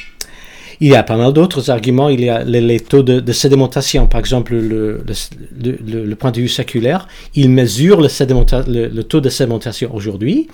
Il 0.80 0.88
y 0.88 0.96
a 0.96 1.04
pas 1.04 1.16
mal 1.16 1.32
d'autres 1.32 1.70
arguments. 1.70 2.08
Il 2.08 2.22
y 2.22 2.28
a 2.28 2.42
les, 2.42 2.80
taux 2.80 3.04
de, 3.04 3.32
sédimentation. 3.32 4.08
Par 4.08 4.18
exemple, 4.18 4.54
le, 4.54 5.04
le, 5.04 6.04
le, 6.04 6.16
point 6.16 6.32
de 6.32 6.40
vue 6.40 6.48
séculaire, 6.48 7.06
il 7.34 7.50
mesure 7.50 8.00
le, 8.00 8.88
le 8.88 9.02
taux 9.04 9.20
de 9.20 9.28
sédimentation 9.28 9.94
aujourd'hui. 9.94 10.48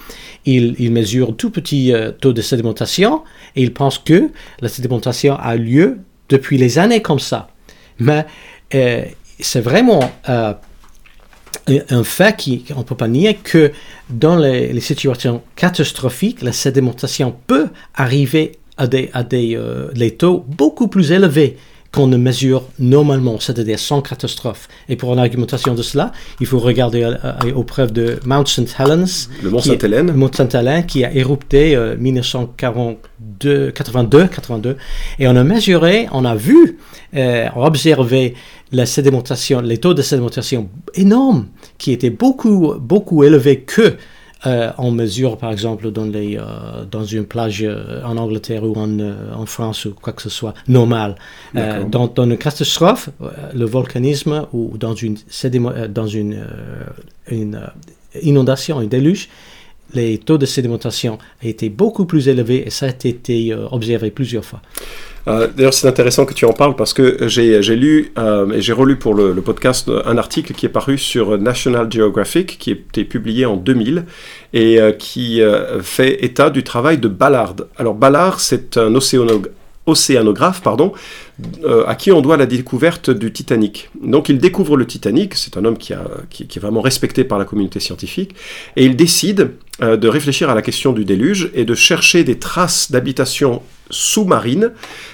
Il, 0.45 0.75
il, 0.79 0.93
mesure 0.93 1.35
tout 1.35 1.51
petit 1.51 1.93
euh, 1.93 2.11
taux 2.11 2.35
de 2.35 2.43
sédimentation 2.43 3.23
et 3.57 3.63
il 3.63 3.73
pense 3.73 3.99
que 3.99 4.29
la 4.61 4.69
sédimentation 4.69 5.37
a 5.39 5.57
lieu 5.57 5.99
depuis 6.29 6.59
les 6.59 6.79
années 6.79 7.01
comme 7.01 7.21
ça. 7.21 7.49
Mais 7.99 8.27
euh, 8.75 9.05
c'est 9.41 9.61
vraiment 9.61 10.11
euh, 10.29 10.53
un 11.91 12.05
fait 12.05 12.37
qu'on 12.67 12.79
ne 12.79 12.85
peut 12.85 12.95
pas 12.95 13.09
nier 13.09 13.35
que 13.35 13.73
dans 14.11 14.37
les, 14.37 14.81
situations 14.81 15.43
catastrophiques, 15.57 16.43
la 16.43 16.53
sédimentation 16.53 17.35
peut 17.47 17.69
arriver 17.95 18.53
à 18.77 18.87
des, 18.87 19.11
euh, 19.15 20.11
taux 20.19 20.45
beaucoup 20.47 20.89
plus 20.89 21.13
élevés 21.13 21.57
qu'on 21.93 22.07
ne 22.07 22.17
mesure 22.17 22.65
normalement, 22.79 23.41
c'est-à-dire 23.41 23.79
sans 23.79 24.03
catastrophe. 24.03 24.69
Et 24.89 24.97
pour 24.97 25.13
une 25.13 25.19
argumentation 25.19 25.75
de 25.75 25.83
cela, 25.83 26.13
il 26.41 26.47
faut 26.47 26.59
regarder 26.59 27.03
euh, 27.03 27.15
euh, 27.25 27.53
aux 27.55 27.65
preuves 27.65 27.93
de 27.93 28.19
Mount 28.25 28.47
St. 28.47 28.75
Helens. 28.79 29.29
Le 29.43 29.51
Mont 29.51 29.61
Sainte-Hélène. 29.61 30.09
Le 30.09 30.13
Mont 30.13 30.31
Sainte-Hélène 30.33 30.85
qui 30.87 31.05
a 31.05 31.13
érupté 31.13 31.77
en 31.79 31.97
1982, 31.97 33.71
82, 33.71 34.27
82. 34.27 34.77
Et 35.19 35.29
on 35.29 35.37
a 35.37 35.45
mesuré, 35.45 36.09
on 36.13 36.25
a 36.25 36.35
vu, 36.35 36.79
on 37.15 37.19
a 37.19 37.67
observé 37.67 38.35
la 38.71 38.85
sédimentation, 38.85 39.61
les 39.61 39.79
taux 39.79 39.95
de 39.95 40.03
sédimentation 40.03 40.69
énormes, 40.95 41.47
qui 41.79 41.93
étaient 41.93 42.11
beaucoup, 42.11 42.75
beaucoup 42.79 43.25
élevés 43.25 43.61
que 43.61 43.97
euh, 44.47 44.71
on 44.79 44.93
mesure, 44.93 45.37
par 45.37 45.51
exemple, 45.51 45.91
dans, 45.91 46.05
les, 46.05 46.37
euh, 46.37 46.85
dans 46.89 47.05
une 47.05 47.25
plage 47.25 47.63
euh, 47.63 48.03
en 48.05 48.17
Angleterre 48.17 48.63
ou 48.63 48.75
en, 48.77 49.01
en, 49.01 49.47
France 49.47 49.87
ou 49.87 49.95
quoi 49.95 50.13
que 50.13 50.23
ce 50.23 50.31
soit, 50.31 50.55
normal. 50.69 51.17
Dans, 51.55 52.07
dans, 52.07 52.25
une 52.25 52.39
catastrophe, 52.39 53.11
le 53.55 53.65
volcanisme 53.65 54.47
ou 54.53 54.77
dans 54.79 54.95
une, 54.95 55.17
dans 55.89 56.07
une, 56.07 56.45
une 57.29 57.61
inondation, 58.23 58.79
un 58.79 58.87
déluge, 58.87 59.29
les 59.95 60.19
taux 60.19 60.39
de 60.39 60.47
sédimentation 60.47 61.19
étaient 61.43 61.69
beaucoup 61.69 62.05
plus 62.05 62.29
élevés 62.29 62.65
et 62.67 62.71
ça 62.71 62.87
a 62.87 62.89
été 62.89 63.55
observé 63.71 64.11
plusieurs 64.11 64.45
fois. 64.45 64.61
Euh, 65.29 65.49
d'ailleurs, 65.55 65.75
c'est 65.75 65.87
intéressant 65.87 66.25
que 66.25 66.33
tu 66.33 66.47
en 66.47 66.53
parles 66.53 66.75
parce 66.75 66.95
que 66.95 67.29
j'ai 67.29 67.77
lu 67.77 68.13
euh, 68.19 68.51
et 68.51 68.63
j'ai 68.63 68.73
relu 68.73 68.97
pour 68.97 69.15
le, 69.15 69.35
podcast 69.43 69.91
un 70.07 70.17
article 70.17 70.55
qui 70.55 70.67
est 70.67 70.71
paru 70.71 70.97
sur 70.97 71.39
National 71.39 71.93
Geographic, 71.93 72.59
qui 72.59 72.71
a 72.71 72.73
été 72.73 73.05
publié 73.05 73.45
en 73.45 73.57
2000 73.57 74.05
et 74.55 74.81
euh, 74.81 74.93
qui 74.93 75.43
fait 75.83 76.25
état 76.25 76.51
du 76.51 76.63
travail 76.63 76.99
de 76.99 77.09
Ballard. 77.09 77.57
Alors 77.77 77.95
Ballard, 77.95 78.41
c'est 78.41 78.79
un 78.79 78.95
océanographe, 78.95 80.63
pardon, 80.63 80.93
à 81.87 81.95
qui 81.95 82.11
on 82.11 82.21
doit 82.21 82.37
la 82.37 82.47
découverte 82.47 83.11
du 83.11 83.33
Titanic. 83.33 83.91
Donc 84.03 84.29
il 84.29 84.39
découvre 84.39 84.77
le 84.77 84.87
Titanic, 84.87 85.35
c'est 85.35 85.57
un 85.57 85.65
homme 85.65 85.79
qui, 85.79 85.93
est 85.93 86.59
vraiment 86.59 86.81
respecté 86.81 87.25
par 87.25 87.39
la 87.39 87.45
communauté 87.45 87.81
scientifique, 87.81 88.35
et 88.77 88.85
il 88.85 88.97
décide 88.97 89.53
de 89.81 90.09
réfléchir 90.09 90.51
à 90.51 90.55
la 90.55 90.63
question 90.63 90.93
du 90.93 91.05
déluge 91.05 91.51
et 91.55 91.65
de 91.65 91.75
chercher 91.75 92.25
des 92.25 92.39
traces 92.39 92.91
d'habitation 92.91 93.63
sous-marine 93.91 94.73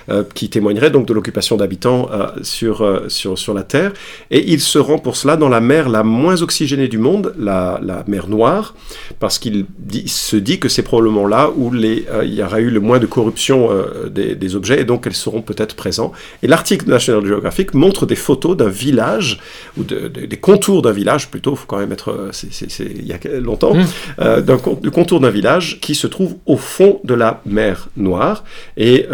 euh, 0.08 0.24
qui 0.34 0.48
témoignerait 0.48 0.90
donc 0.90 1.06
de 1.06 1.12
l'occupation 1.12 1.56
d'habitants 1.56 2.08
euh, 2.12 2.28
sur, 2.42 2.82
euh, 2.82 3.08
la 3.54 3.62
Terre. 3.62 3.92
Et 4.30 4.52
il 4.52 4.60
se 4.60 4.78
rend 4.78 4.98
pour 4.98 5.16
cela 5.16 5.36
dans 5.36 5.48
la 5.48 5.60
mer 5.60 5.88
la 5.88 6.02
moins 6.02 6.42
oxygénée 6.42 6.88
du 6.88 6.98
monde, 6.98 7.34
la, 7.38 7.80
mer 8.06 8.28
Noire, 8.28 8.74
parce 9.20 9.38
qu'il 9.38 9.66
se 10.06 10.36
dit 10.36 10.58
que 10.58 10.68
c'est 10.68 10.82
probablement 10.82 11.26
là 11.26 11.50
où 11.54 11.74
il 11.74 12.34
y 12.34 12.42
aura 12.42 12.60
eu 12.60 12.70
le 12.70 12.80
moins 12.80 12.98
de 12.98 13.06
corruption 13.06 13.70
des, 14.10 14.56
objets, 14.56 14.80
et 14.80 14.84
donc 14.84 15.06
elles 15.06 15.14
seront 15.14 15.42
peut-être 15.42 15.76
présents. 15.76 16.12
Et 16.42 16.46
l'article 16.46 16.86
de 16.86 16.90
National 16.90 17.24
Geographic 17.24 17.74
montre 17.74 18.06
des 18.06 18.16
photos 18.16 18.56
d'un 18.56 18.68
village, 18.68 19.40
ou 19.76 19.84
des 19.84 20.36
contours 20.40 20.82
d'un 20.82 20.92
village 20.92 21.28
plutôt, 21.28 21.52
il 21.52 21.56
faut 21.56 21.66
quand 21.66 21.78
même 21.78 21.92
être, 21.92 22.30
c'est, 22.32 22.50
il 22.80 23.06
y 23.06 23.12
a 23.12 23.18
longtemps, 23.40 23.74
mmh. 23.74 24.80
du 24.80 24.90
contour 24.90 25.20
d'un 25.20 25.30
village 25.30 25.80
qui 25.80 25.94
se 25.94 26.06
trouve 26.06 26.36
au 26.46 26.56
fond 26.56 27.00
de 27.04 27.14
la 27.14 27.42
mer 27.46 27.88
Noire. 27.96 28.44
Et 28.76 29.06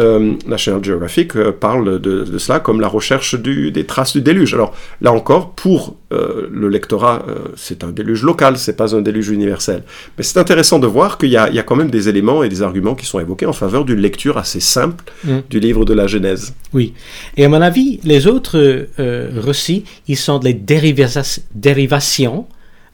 National 0.46 0.82
Geographic 0.84 1.32
parle 1.52 2.00
de, 2.00 2.24
de, 2.24 2.38
cela 2.38 2.60
comme 2.60 2.80
la 2.80 2.88
recherche 2.88 3.34
du, 3.34 3.70
des 3.70 3.84
traces 3.84 4.12
du 4.12 4.22
déluge. 4.22 4.54
Alors 4.54 4.74
là 5.00 5.12
encore, 5.12 5.52
pour 5.52 5.96
le 6.10 6.68
lectorat, 6.68 7.24
c'est 7.56 7.84
un 7.84 7.90
déluge 7.90 8.22
local, 8.22 8.56
c'est 8.56 8.76
pas 8.76 8.94
un 8.94 9.00
déluge 9.00 9.28
universel. 9.28 9.82
Mais 10.16 10.24
c'est 10.24 10.38
intéressant 10.38 10.78
de 10.78 10.86
voir 10.86 11.18
qu'il 11.18 11.28
y, 11.28 11.32
y, 11.32 11.36
a 11.36 11.62
quand 11.62 11.76
même 11.76 11.90
des 11.90 12.08
éléments 12.08 12.42
et 12.42 12.48
des 12.48 12.62
arguments 12.62 12.94
qui 12.94 13.06
sont 13.06 13.20
évoqués 13.20 13.46
en 13.46 13.52
faveur 13.52 13.84
d'une 13.84 14.00
lecture 14.00 14.38
assez 14.38 14.60
simple 14.60 15.04
mm. 15.24 15.38
du 15.48 15.60
livre 15.60 15.84
de 15.84 15.94
la 15.94 16.06
Genèse. 16.06 16.54
Oui. 16.72 16.89
Et 17.36 17.44
à 17.44 17.48
mon 17.48 17.60
avis, 17.60 18.00
les 18.04 18.26
autres 18.26 18.86
euh, 18.98 19.30
récits, 19.36 19.84
ils 20.08 20.16
sont 20.16 20.38
des 20.38 20.54
dérivations 20.54 22.46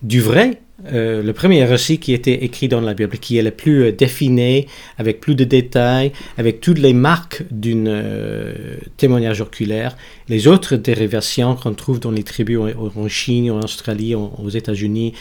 du 0.03 0.21
vrai 0.21 0.61
euh, 0.93 1.23
le 1.23 1.33
premier 1.33 1.65
récit 1.65 1.99
qui 1.99 2.13
était 2.13 2.45
écrit 2.45 2.69
dans 2.69 2.83
la 2.83 2.93
Bible, 2.93 3.19
qui 3.19 3.39
est 3.39 3.43
le 3.43 3.51
plus 3.51 3.85
euh, 3.85 3.93
défini, 3.93 4.67
avec 4.99 5.21
plus 5.21 5.35
de 5.35 5.45
détails, 5.45 6.13
avec 6.37 6.61
toutes 6.61 6.79
les 6.79 6.93
marques 6.93 7.45
d'un 7.51 7.87
euh, 7.87 8.77
témoignage 8.97 9.41
oculaire. 9.41 9.97
Les 10.29 10.47
autres 10.47 10.77
dérivations 10.77 11.57
qu'on 11.57 11.73
trouve 11.73 11.99
dans 11.99 12.11
les 12.11 12.23
tribus 12.23 12.59
en, 12.59 13.09
Chine, 13.09 13.51
en 13.51 13.61
Australie, 13.61 14.15
aux 14.15 14.49
États-Unis, 14.49 15.15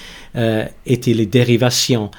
étaient 0.85 1.13
les 1.13 1.25
dérivations 1.25 2.11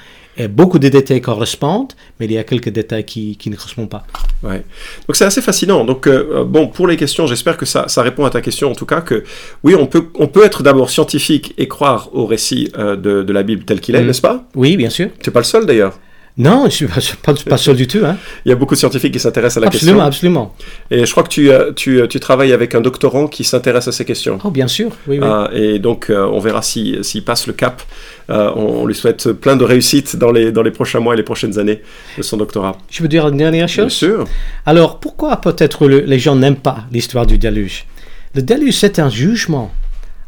beaucoup 0.48 0.78
de 0.78 0.88
détails 0.88 1.20
correspondent, 1.20 1.92
mais 2.20 2.26
il 2.26 2.32
y 2.32 2.38
a 2.38 2.44
quelques 2.44 2.68
détails 2.68 3.04
qui, 3.04 3.36
qui 3.36 3.50
ne 3.50 3.56
correspondent 3.56 3.88
pas. 3.88 4.06
Ouais. 4.42 4.64
Donc 5.06 5.16
c'est 5.16 5.24
assez 5.24 5.40
fascinant. 5.40 5.84
Donc 5.84 6.06
euh, 6.06 6.44
bon, 6.44 6.68
pour 6.68 6.86
les 6.86 6.96
questions, 6.96 7.26
j'espère 7.26 7.56
que 7.56 7.66
ça, 7.66 7.88
ça, 7.88 8.02
répond 8.02 8.24
à 8.24 8.30
ta 8.30 8.40
question 8.40 8.70
en 8.70 8.74
tout 8.74 8.86
cas 8.86 9.00
que 9.00 9.24
oui, 9.64 9.74
on 9.74 9.86
peut, 9.86 10.08
on 10.14 10.26
peut 10.26 10.44
être 10.44 10.62
d'abord 10.62 10.90
scientifique 10.90 11.54
et 11.58 11.68
croire 11.68 12.10
au 12.12 12.26
récit 12.26 12.70
euh, 12.78 12.96
de, 12.96 13.22
de, 13.22 13.32
la 13.32 13.42
Bible 13.42 13.64
tel 13.64 13.80
qu'il 13.80 13.94
est, 13.96 14.02
mm. 14.02 14.06
n'est-ce 14.06 14.20
pas? 14.20 14.46
Oui, 14.54 14.76
bien 14.76 14.90
sûr. 14.90 15.08
Tu 15.22 15.30
n'es 15.30 15.32
pas 15.32 15.40
le 15.40 15.44
seul 15.44 15.66
d'ailleurs. 15.66 15.98
Non, 16.38 16.68
je 16.68 16.84
ne 16.84 17.00
suis 17.00 17.16
pas, 17.16 17.32
pas, 17.32 17.56
seul 17.56 17.76
du 17.76 17.86
tout. 17.86 18.00
Hein. 18.04 18.16
Il 18.44 18.50
y 18.50 18.52
a 18.52 18.56
beaucoup 18.56 18.74
de 18.74 18.78
scientifiques 18.78 19.12
qui 19.12 19.18
s'intéressent 19.18 19.62
à 19.62 19.66
la 19.66 19.70
question. 19.70 20.00
Absolument, 20.00 20.06
absolument. 20.06 20.54
Et 20.90 21.06
je 21.06 21.10
crois 21.10 21.22
que 21.22 21.30
tu, 21.30 21.50
euh, 21.50 21.72
tu, 21.72 22.02
tu 22.10 22.20
travailles 22.20 22.52
avec 22.52 22.74
un 22.74 22.82
doctorant 22.82 23.26
qui 23.26 23.42
s'intéresse 23.42 23.88
à 23.88 23.92
ces 23.92 24.04
questions. 24.04 24.38
Oh, 24.44 24.50
bien 24.50 24.68
sûr, 24.68 24.90
oui, 25.06 25.18
oui. 25.18 25.28
et 25.54 25.78
donc, 25.78 26.10
on 26.10 26.38
verra 26.38 26.60
s'il 26.60 27.02
si, 27.04 27.22
passe 27.22 27.46
le 27.46 27.54
cap 27.54 27.82
euh, 28.28 28.50
on, 28.56 28.86
lui 28.86 28.94
souhaite 28.94 29.32
plein 29.32 29.56
de 29.56 29.64
réussite 29.64 30.16
dans 30.16 30.32
les, 30.32 30.50
dans 30.50 30.62
les 30.62 30.70
prochains 30.70 30.98
mois 30.98 31.14
et 31.14 31.16
les 31.16 31.22
prochaines 31.22 31.58
années 31.58 31.80
de 32.18 32.22
son 32.22 32.36
doctorat. 32.36 32.76
Je 32.90 33.02
veux 33.02 33.08
dire 33.08 33.28
une 33.28 33.36
dernière 33.36 33.68
chose 33.68 33.86
Bien 33.86 33.88
sûr. 33.88 34.24
Alors, 34.64 34.98
pourquoi 34.98 35.40
peut-être 35.40 35.86
les 35.88 36.18
gens 36.18 36.34
n'aiment 36.34 36.56
pas 36.56 36.84
l'histoire 36.90 37.26
du 37.26 37.38
déluge? 37.38 37.86
Le 38.34 38.42
déluge, 38.42 38.74
c'est 38.74 38.98
un 38.98 39.08
jugement. 39.08 39.70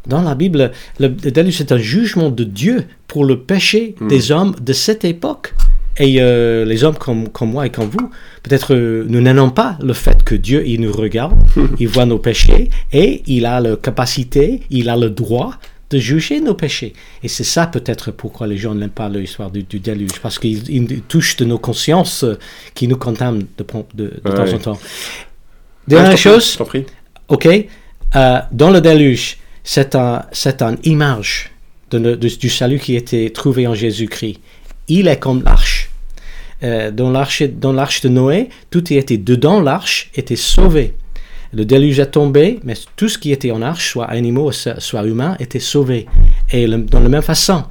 Dans 0.07 0.21
la 0.21 0.33
Bible, 0.33 0.71
le, 0.99 1.09
déluge, 1.09 1.57
c'est 1.57 1.71
un 1.73 1.77
jugement 1.77 2.29
de 2.29 2.43
Dieu 2.45 2.85
pour 3.07 3.25
le 3.25 3.39
péché 3.41 3.95
hmm. 3.99 4.07
des 4.07 4.31
hommes 4.31 4.55
de 4.61 4.73
cette 4.73 5.03
époque. 5.03 5.53
Et 5.99 6.21
euh, 6.21 6.65
les 6.65 6.83
hommes 6.83 6.97
comme, 6.97 7.29
comme 7.29 7.51
moi 7.51 7.67
et 7.67 7.69
comme 7.69 7.89
vous, 7.89 8.09
peut-être 8.43 8.73
euh, 8.73 9.05
nous 9.07 9.21
n'aimons 9.21 9.49
pas 9.49 9.77
le 9.81 9.93
fait 9.93 10.23
que 10.23 10.33
Dieu, 10.33 10.63
il 10.65 10.81
nous 10.81 10.93
regarde, 10.93 11.37
il 11.79 11.87
voit 11.87 12.05
nos 12.05 12.19
péchés 12.19 12.69
et 12.93 13.21
il 13.27 13.45
a 13.45 13.59
la 13.59 13.75
capacité, 13.75 14.61
il 14.69 14.89
a 14.89 14.95
le 14.95 15.09
droit 15.09 15.55
de 15.89 15.97
juger 15.97 16.39
nos 16.39 16.53
péchés. 16.53 16.93
Et 17.23 17.27
c'est 17.27 17.43
ça 17.43 17.67
peut-être 17.67 18.11
pourquoi 18.11 18.47
les 18.47 18.57
gens 18.57 18.75
n'aiment 18.75 18.89
pas 18.89 19.09
l'histoire 19.09 19.51
du, 19.51 19.63
déluge, 19.63 20.19
parce 20.21 20.37
qu'il 20.39 21.01
touche 21.07 21.35
de 21.37 21.45
nos 21.45 21.57
consciences 21.57 22.23
euh, 22.23 22.37
qui 22.73 22.87
nous 22.87 22.97
contaminent 22.97 23.47
de, 23.57 23.65
de, 23.95 24.07
temps 24.23 24.53
en 24.53 24.59
temps. 24.59 24.79
Dernière 25.87 26.17
chose, 26.17 26.57
ok, 27.27 27.47
euh, 28.15 28.39
dans 28.51 28.69
le 28.69 28.81
déluge, 28.81 29.37
c'est 29.63 29.95
un, 29.95 30.23
c'est 30.31 30.61
une 30.61 30.77
image 30.83 31.51
de, 31.91 32.15
du 32.15 32.49
salut 32.49 32.79
qui 32.79 32.95
été 32.95 33.31
trouvé 33.31 33.67
en 33.67 33.73
Jésus-Christ. 33.73 34.39
Il 34.87 35.07
est 35.07 35.19
comme 35.19 35.43
l'arche. 35.43 35.78
Euh, 36.61 36.91
dans 36.91 37.09
l'arche 37.11 37.41
de 38.01 38.09
Noé, 38.09 38.49
tout 38.69 38.83
qui 38.83 38.97
était 38.97 39.17
dedans 39.17 39.61
l'arche 39.61 40.11
était 40.15 40.35
sauvé. 40.35 40.93
Le 41.53 41.65
déluge 41.65 41.99
a 41.99 42.05
tombé, 42.05 42.59
mais 42.63 42.75
tout 42.95 43.09
ce 43.09 43.17
qui 43.17 43.31
était 43.31 43.51
en 43.51 43.61
arche, 43.61 43.91
soit 43.91 44.05
animaux, 44.05 44.51
soit 44.51 45.05
humains, 45.05 45.35
était 45.39 45.59
sauvé. 45.59 46.05
Et 46.51 46.67
dans 46.67 46.99
la 46.99 47.09
même 47.09 47.21
façon, 47.21 47.63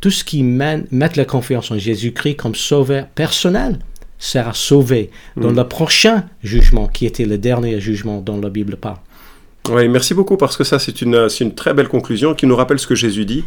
tout 0.00 0.10
ce 0.10 0.24
qui 0.24 0.42
met 0.42 0.84
la 0.90 1.24
confiance 1.24 1.70
en 1.70 1.78
Jésus-Christ 1.78 2.36
comme 2.36 2.54
sauveur 2.54 3.06
personnel 3.06 3.78
sera 4.18 4.52
sauvé 4.52 5.10
dans 5.36 5.52
mm. 5.52 5.56
le 5.56 5.68
prochain 5.68 6.24
jugement, 6.42 6.88
qui 6.88 7.06
était 7.06 7.24
le 7.24 7.38
dernier 7.38 7.80
jugement 7.80 8.20
dont 8.20 8.40
la 8.40 8.50
Bible 8.50 8.76
parle. 8.76 8.98
Oui, 9.70 9.86
merci 9.88 10.12
beaucoup 10.12 10.36
parce 10.36 10.56
que 10.56 10.64
ça 10.64 10.80
c'est 10.80 11.02
une, 11.02 11.28
une 11.40 11.54
très 11.54 11.72
belle 11.72 11.86
conclusion 11.86 12.34
qui 12.34 12.46
nous 12.46 12.56
rappelle 12.56 12.80
ce 12.80 12.86
que 12.88 12.96
Jésus 12.96 13.24
dit. 13.24 13.44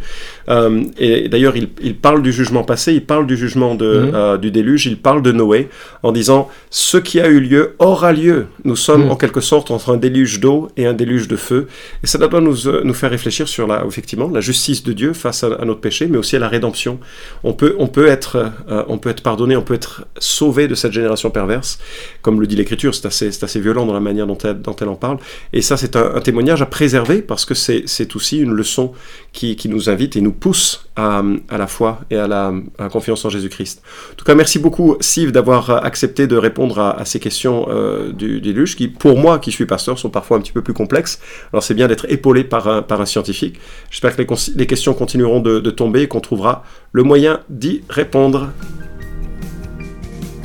Euh, 0.47 0.84
et 0.97 1.28
d'ailleurs 1.28 1.58
il, 1.58 1.67
il, 1.82 1.97
parle 1.97 2.21
du 2.21 2.32
jugement 2.32 2.63
passé, 2.63 2.93
il 2.93 3.04
parle 3.04 3.28
du 3.28 3.36
jugement 3.36 3.75
de, 3.75 3.99
mhm. 3.99 4.12
euh, 4.15 4.38
du 4.38 4.49
déluge, 4.49 4.86
il 4.86 4.97
parle 4.97 5.21
de 5.21 5.34
Noé 5.34 5.67
en 6.04 6.13
disant 6.13 6.47
ce 6.69 6.95
qui 6.95 7.19
a 7.19 7.28
eu 7.28 7.41
lieu 7.41 7.75
aura 7.80 8.13
lieu. 8.13 8.45
Nous 8.63 8.78
sommes 8.78 9.04
mhm. 9.04 9.12
en 9.12 9.15
quelque 9.17 9.41
sorte 9.41 9.71
entre 9.71 9.93
un 9.93 9.97
déluge 9.97 10.39
d'eau 10.39 10.69
et 10.78 10.86
un 10.86 10.93
déluge 10.93 11.28
de 11.28 11.36
feu. 11.36 11.67
Et 12.01 12.08
ça 12.08 12.17
doit 12.17 12.39
nous, 12.39 12.69
euh, 12.69 12.82
nous 12.86 12.93
faire 12.93 13.10
réfléchir 13.10 13.49
sur 13.49 13.67
la, 13.67 13.84
effectivement 13.86 14.30
la 14.30 14.39
justice 14.41 14.84
de 14.84 14.93
Dieu 14.93 15.12
face 15.12 15.43
à, 15.43 15.49
notre 15.65 15.82
péché, 15.82 16.08
mais 16.08 16.17
aussi 16.17 16.38
à 16.38 16.39
la 16.39 16.47
rédemption. 16.47 16.97
On 17.43 17.51
peut, 17.51 17.75
on 17.78 17.88
peut, 17.88 18.08
être, 18.08 18.51
on 18.88 18.97
peut 18.97 19.10
être 19.10 19.21
pardonné, 19.21 19.58
on 19.58 19.62
peut 19.62 19.73
être 19.73 20.06
sauvé 20.17 20.69
de 20.69 20.75
cette 20.75 20.93
génération 20.93 21.30
perverse. 21.30 21.78
Comme 22.21 22.39
le 22.39 22.47
dit 22.47 22.56
l'Écriture, 22.56 22.95
c'est 22.95 23.06
assez, 23.06 23.43
assez 23.43 23.60
violent 23.60 23.86
dans 23.86 23.93
la 23.93 23.99
manière 23.99 24.28
dont 24.28 24.38
elle, 24.38 24.62
dont 24.62 24.75
elle 24.80 24.88
en 24.88 24.95
parle. 24.95 25.17
Et 25.51 25.62
ça 25.62 25.75
c'est 25.75 25.95
un 25.95 26.04
un, 26.13 26.21
témoignage 26.21 26.61
à 26.61 26.65
préserver 26.65 27.21
parce 27.21 27.45
que 27.45 27.53
c'est 27.53 28.15
aussi 28.15 28.39
une 28.39 28.51
leçon 28.51 28.93
qui, 29.31 29.57
nous 29.67 29.89
invite 29.89 30.15
et 30.15 30.21
nous 30.21 30.31
pousse 30.31 30.87
à, 30.95 31.23
la 31.51 31.67
foi 31.67 32.01
et 32.09 32.17
à 32.17 32.27
la, 32.27 32.53
confiance 32.91 33.25
en 33.25 33.29
Jésus-Christ. 33.29 33.81
En 34.11 34.15
tout 34.15 34.25
cas, 34.25 34.35
merci 34.35 34.59
beaucoup, 34.59 34.95
Sive, 34.99 35.31
d'avoir 35.31 35.83
accepté 35.83 36.27
de 36.27 36.37
répondre 36.37 36.79
à, 36.79 37.05
ces 37.05 37.19
questions 37.19 37.67
euh, 37.69 38.11
du 38.11 38.41
déluge 38.41 38.75
qui, 38.75 38.87
pour 38.87 39.17
moi, 39.17 39.39
qui 39.39 39.51
suis 39.51 39.65
pasteur, 39.65 39.99
sont 39.99 40.09
parfois 40.09 40.37
un 40.37 40.41
petit 40.41 40.51
peu 40.51 40.61
plus 40.61 40.73
complexes. 40.73 41.19
Alors, 41.51 41.63
c'est 41.63 41.73
bien 41.73 41.87
d'être 41.87 42.05
épaulé 42.09 42.43
par 42.43 42.67
un, 42.67 43.05
scientifique. 43.05 43.59
J'espère 43.91 44.15
que 44.15 44.21
les, 44.21 44.27
les, 44.55 44.67
questions 44.67 44.93
continueront 44.93 45.39
de, 45.41 45.59
de 45.59 45.69
tomber 45.69 46.03
et 46.03 46.07
qu'on 46.07 46.21
trouvera 46.21 46.63
le 46.91 47.03
moyen 47.03 47.41
d'y 47.49 47.83
répondre. 47.89 48.49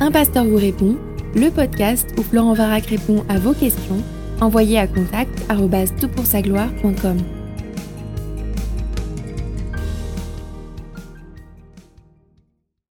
Un 0.01 0.11
pasteur 0.11 0.45
vous 0.45 0.57
répond, 0.57 0.97
le 1.35 1.51
podcast 1.51 2.09
où 2.19 2.23
Florent 2.23 2.55
Varac 2.55 2.87
répond 2.87 3.25
à 3.29 3.39
vos 3.39 3.53
questions 3.53 4.03
envoyez 4.41 4.79
à 4.79 4.87
contact 4.87 5.45
gloire.com 6.43 7.40